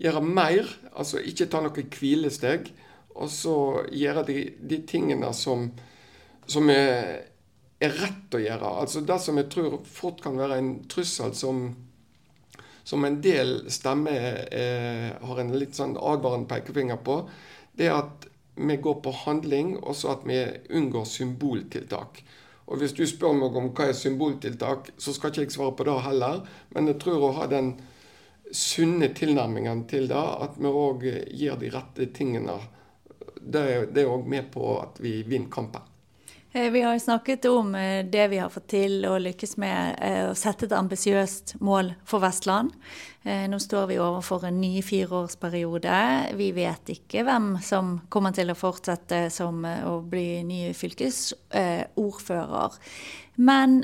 gjøre 0.02 0.22
mer, 0.24 0.68
altså 0.92 1.22
ikke 1.22 1.48
ta 1.52 1.62
noe 1.64 1.86
hvilesteg. 1.96 2.72
Og 3.16 3.30
så 3.32 3.56
gjøre 3.96 4.26
de, 4.28 4.40
de 4.60 4.82
tingene 4.88 5.30
som, 5.32 5.70
som 6.50 6.68
er, 6.72 7.22
er, 7.80 7.94
rett 8.02 8.36
å 8.36 8.42
gjøre. 8.42 8.72
Altså 8.82 9.00
det 9.06 9.16
som 9.22 9.38
jeg 9.40 9.48
tror 9.54 9.78
fort 9.88 10.20
kan 10.24 10.36
være 10.36 10.58
en 10.60 10.72
trussel 10.90 11.32
som, 11.38 11.70
som 12.86 13.04
en 13.04 13.18
del 13.22 13.64
stemmer 13.72 14.46
eh, 14.54 15.10
har 15.26 15.42
en 15.42 15.52
litt 15.58 15.74
sånn 15.74 15.96
advarende 15.98 16.46
pekefinger 16.52 17.00
på, 17.02 17.18
det 17.74 17.88
er 17.88 17.96
at 17.98 18.28
vi 18.56 18.76
går 18.80 19.00
på 19.04 19.12
handling, 19.24 19.74
og 19.82 19.96
så 19.98 20.14
at 20.14 20.22
vi 20.28 20.38
unngår 20.70 21.04
symboltiltak. 21.10 22.22
Og 22.66 22.78
Hvis 22.78 22.94
du 22.98 23.02
spør 23.06 23.34
meg 23.38 23.58
om 23.58 23.68
hva 23.74 23.90
er 23.90 23.98
symboltiltak, 23.98 24.92
så 24.98 25.14
skal 25.14 25.30
ikke 25.30 25.44
jeg 25.44 25.54
svare 25.54 25.74
på 25.76 25.86
det 25.86 25.98
heller. 26.06 26.40
Men 26.74 26.90
jeg 26.90 26.98
tror 27.02 27.28
å 27.28 27.34
ha 27.40 27.50
den 27.50 27.74
sunne 28.54 29.10
tilnærmingen 29.14 29.84
til 29.90 30.08
det, 30.10 30.22
at 30.46 30.56
vi 30.58 30.70
òg 30.70 31.04
gir 31.10 31.58
de 31.60 31.70
rette 31.74 32.08
tingene, 32.14 32.56
det 33.42 33.66
er 33.66 34.10
òg 34.10 34.26
med 34.30 34.50
på 34.54 34.76
at 34.80 34.98
vi 35.02 35.20
vinner 35.26 35.50
kampen. 35.52 35.95
Eh, 36.56 36.70
vi 36.70 36.82
har 36.82 36.92
jo 36.92 37.00
snakket 37.00 37.44
om 37.44 37.74
eh, 37.74 38.06
det 38.06 38.28
vi 38.28 38.38
har 38.38 38.48
fått 38.48 38.68
til 38.72 39.04
og 39.04 39.20
lykkes 39.20 39.58
med 39.60 39.98
eh, 40.00 40.30
å 40.30 40.34
sette 40.34 40.64
et 40.64 40.72
ambisiøst 40.72 41.54
mål 41.60 41.92
for 42.08 42.24
Vestland. 42.24 42.72
Nå 43.26 43.58
står 43.58 43.88
vi 43.90 43.96
overfor 43.98 44.44
en 44.46 44.60
ny 44.62 44.78
fireårsperiode. 44.86 45.90
Vi 46.38 46.52
vet 46.54 46.92
ikke 46.94 47.24
hvem 47.26 47.58
som 47.58 47.98
kommer 48.06 48.30
til 48.30 48.52
å 48.52 48.54
fortsette 48.54 49.26
som 49.34 49.64
å 49.66 49.96
bli 50.06 50.46
ny 50.46 50.70
fylkesordfører. 50.78 52.76
Men 53.42 53.82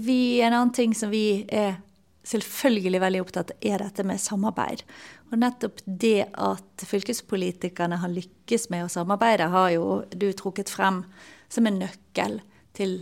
vi, 0.00 0.40
en 0.40 0.56
annen 0.56 0.72
ting 0.72 0.96
som 0.96 1.12
vi 1.12 1.44
er 1.52 1.76
selvfølgelig 2.24 3.04
veldig 3.04 3.20
opptatt 3.26 3.52
av, 3.52 3.60
er 3.60 3.84
dette 3.84 4.00
med 4.08 4.24
samarbeid. 4.24 4.80
Og 5.28 5.36
nettopp 5.44 5.84
det 5.84 6.32
at 6.32 6.88
fylkespolitikerne 6.88 8.00
har 8.00 8.16
lykkes 8.16 8.70
med 8.72 8.86
å 8.86 8.92
samarbeide, 8.96 9.52
har 9.52 9.76
jo 9.76 10.08
du 10.08 10.32
trukket 10.32 10.72
frem 10.72 11.04
som 11.54 11.68
en 11.70 11.80
nøkkel 11.80 12.40
til 12.76 13.00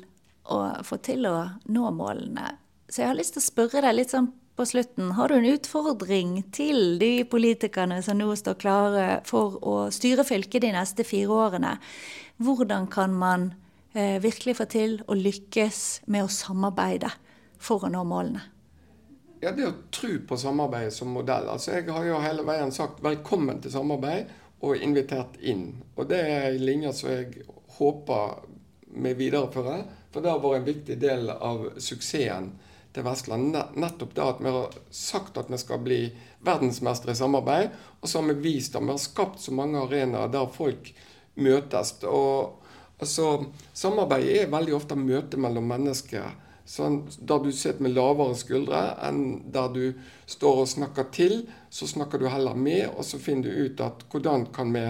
å 0.53 0.61
få 0.85 0.99
til 1.05 1.27
å 1.29 1.37
nå 1.73 1.91
målene. 1.97 2.57
Så 2.93 3.03
jeg 3.03 3.13
har 3.13 3.19
lyst 3.19 3.37
til 3.37 3.43
å 3.43 3.49
spørre 3.49 3.83
deg 3.85 3.97
litt 3.97 4.13
sånn 4.13 4.31
på 4.57 4.67
slutten. 4.69 5.15
Har 5.17 5.29
du 5.29 5.39
en 5.39 5.49
utfordring 5.49 6.35
til 6.53 6.99
de 7.01 7.25
politikerne 7.25 8.03
som 8.05 8.19
nå 8.21 8.35
står 8.37 8.59
klare 8.61 9.07
for 9.29 9.57
å 9.65 9.77
styre 9.95 10.27
fylket 10.29 10.67
de 10.67 10.73
neste 10.75 11.07
fire 11.09 11.33
årene? 11.47 11.77
Hvordan 12.43 12.89
kan 12.93 13.15
man 13.17 13.53
eh, 13.95 14.19
virkelig 14.21 14.59
få 14.61 14.69
til 14.69 14.99
å 15.07 15.17
lykkes 15.17 16.03
med 16.13 16.27
å 16.27 16.33
samarbeide 16.33 17.13
for 17.63 17.87
å 17.87 17.93
nå 17.93 18.05
målene? 18.05 18.45
Ja, 19.43 19.51
Det 19.51 19.67
å 19.67 19.75
tro 19.91 20.13
på 20.29 20.37
samarbeid 20.39 20.93
som 20.95 21.09
modell. 21.11 21.49
Altså, 21.51 21.73
Jeg 21.73 21.89
har 21.91 22.05
jo 22.07 22.21
hele 22.23 22.45
veien 22.47 22.71
sagt 22.71 23.01
velkommen 23.03 23.59
til 23.63 23.73
samarbeid 23.75 24.31
og 24.63 24.77
invitert 24.77 25.41
inn. 25.41 25.83
Og 25.97 26.07
Det 26.09 26.21
er 26.21 26.53
en 26.53 26.67
linje 26.67 26.93
som 26.93 27.11
jeg 27.11 27.43
håper 27.79 28.43
vi 28.93 29.15
viderefører. 29.15 29.85
For 30.13 30.21
det 30.21 30.33
har 30.33 30.43
vært 30.43 30.61
en 30.61 30.69
viktig 30.69 30.99
del 31.01 31.31
av 31.33 31.65
suksessen 31.81 32.51
til 32.93 33.07
Vestland. 33.07 33.57
Nettopp 33.81 34.13
det 34.17 34.25
at 34.25 34.43
vi 34.45 34.53
har 34.53 34.77
sagt 34.93 35.39
at 35.41 35.51
vi 35.53 35.61
skal 35.61 35.81
bli 35.85 36.03
verdensmestere 36.45 37.17
i 37.17 37.21
samarbeid. 37.21 37.73
Og 38.01 38.09
så 38.09 38.21
har 38.21 38.29
vi 38.33 38.53
vist 38.53 38.77
at 38.77 38.85
vi 38.85 38.93
har 38.93 39.01
skapt 39.01 39.41
så 39.41 39.55
mange 39.57 39.81
arenaer 39.81 40.33
der 40.33 40.53
folk 40.53 40.93
møtes. 41.41 41.95
Og 42.05 42.63
altså, 43.01 43.47
samarbeid 43.73 44.29
er 44.37 44.53
veldig 44.53 44.77
ofte 44.77 44.99
møte 44.99 45.41
mellom 45.41 45.71
mennesker. 45.73 46.37
Sånn, 46.69 47.01
der 47.19 47.41
du 47.43 47.51
sitter 47.51 47.83
med 47.83 47.97
lavere 47.97 48.37
skuldre 48.39 48.83
enn 49.03 49.25
der 49.53 49.73
du 49.75 49.83
står 50.31 50.63
og 50.63 50.71
snakker 50.71 51.09
til. 51.15 51.41
Så 51.73 51.89
snakker 51.91 52.21
du 52.21 52.29
heller 52.31 52.55
med, 52.55 52.87
og 52.93 53.05
så 53.09 53.19
finner 53.21 53.49
du 53.49 53.67
ut 53.67 53.83
at 53.83 54.05
hvordan 54.13 54.47
kan 54.55 54.71
vi 54.77 54.85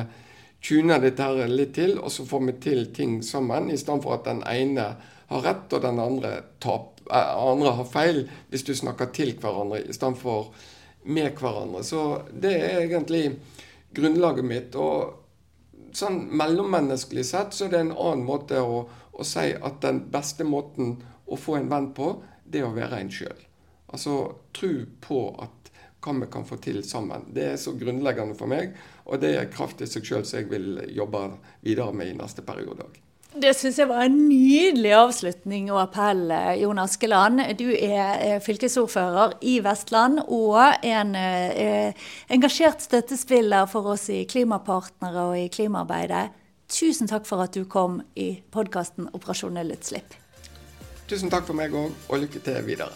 tuner 0.62 1.00
dette 1.02 1.26
her 1.26 1.50
litt 1.50 1.74
til, 1.76 1.96
og 1.98 2.12
så 2.12 2.26
får 2.26 2.44
vi 2.46 2.58
til 2.62 2.84
ting 2.94 3.18
sammen, 3.26 3.70
i 3.70 3.78
stedet 3.80 4.02
for 4.04 4.18
at 4.18 4.28
den 4.28 4.42
ene 4.48 4.92
har 5.32 5.42
rett 5.46 5.72
og 5.72 5.82
den 5.82 5.98
andre, 6.02 6.32
tap, 6.62 7.00
eh, 7.10 7.32
andre 7.36 7.74
har 7.78 7.88
feil, 7.88 8.22
hvis 8.50 8.66
du 8.68 8.74
snakker 8.76 9.10
til 9.14 9.34
hverandre 9.40 9.82
i 9.82 9.96
stedet 9.96 10.20
for 10.20 10.52
med 11.04 11.32
hverandre. 11.38 11.82
Så 11.84 12.22
det 12.30 12.54
er 12.60 12.82
egentlig 12.84 13.38
grunnlaget 13.94 14.46
mitt. 14.46 14.76
Og 14.76 15.94
sånn 15.96 16.20
mellommenneskelig 16.38 17.24
sett 17.28 17.56
så 17.56 17.66
er 17.66 17.74
det 17.74 17.80
en 17.86 17.96
annen 17.96 18.26
måte 18.26 18.60
å, 18.62 18.84
å 19.12 19.26
si 19.26 19.50
at 19.52 19.80
den 19.84 20.04
beste 20.12 20.46
måten 20.48 21.00
å 21.26 21.38
få 21.38 21.58
en 21.58 21.70
venn 21.72 21.90
på, 21.96 22.14
det 22.44 22.62
er 22.62 22.68
å 22.68 22.76
være 22.76 23.00
en 23.00 23.12
sjøl. 23.12 23.48
Altså 23.92 24.16
tro 24.56 24.72
på 25.04 25.24
at 25.42 25.61
hva 26.02 26.16
vi 26.18 26.28
kan 26.32 26.44
få 26.48 26.58
til 26.62 26.82
sammen. 26.86 27.28
Det 27.34 27.46
er 27.52 27.60
så 27.60 27.76
grunnleggende 27.78 28.36
for 28.38 28.50
meg, 28.50 28.74
og 29.06 29.22
det 29.22 29.36
er 29.38 29.52
kraft 29.52 29.82
i 29.82 29.88
seg 29.90 30.06
sjøl 30.06 30.26
som 30.26 30.40
jeg 30.40 30.50
vil 30.50 30.82
jobbe 30.90 31.28
videre 31.62 31.94
med 31.94 32.12
i 32.12 32.18
neste 32.18 32.44
periode 32.46 32.86
òg. 32.88 33.00
Det 33.32 33.54
syns 33.56 33.78
jeg 33.80 33.88
var 33.88 34.04
en 34.04 34.16
nydelig 34.28 34.90
avslutning 34.92 35.70
og 35.72 35.78
appell, 35.86 36.26
Jon 36.60 36.82
Askeland. 36.82 37.40
Du 37.56 37.70
er 37.72 38.42
fylkesordfører 38.44 39.38
i 39.48 39.54
Vestland 39.64 40.20
og 40.26 40.84
en 40.84 41.14
eh, 41.16 41.96
engasjert 42.28 42.84
støttespiller 42.84 43.64
for 43.72 43.94
oss 43.94 44.10
i 44.12 44.26
Klimapartnere 44.28 45.24
og 45.30 45.38
i 45.40 45.48
klimaarbeidet. 45.48 46.26
Tusen 46.72 47.08
takk 47.08 47.24
for 47.28 47.40
at 47.44 47.56
du 47.56 47.64
kom 47.64 48.02
i 48.16 48.34
podkasten 48.52 49.08
Operasjon 49.16 49.56
nullutslipp. 49.56 50.12
Tusen 51.08 51.32
takk 51.32 51.48
for 51.48 51.56
meg 51.56 51.72
òg, 51.72 51.92
og 52.08 52.22
lykke 52.26 52.40
til 52.44 52.60
videre. 52.68 52.92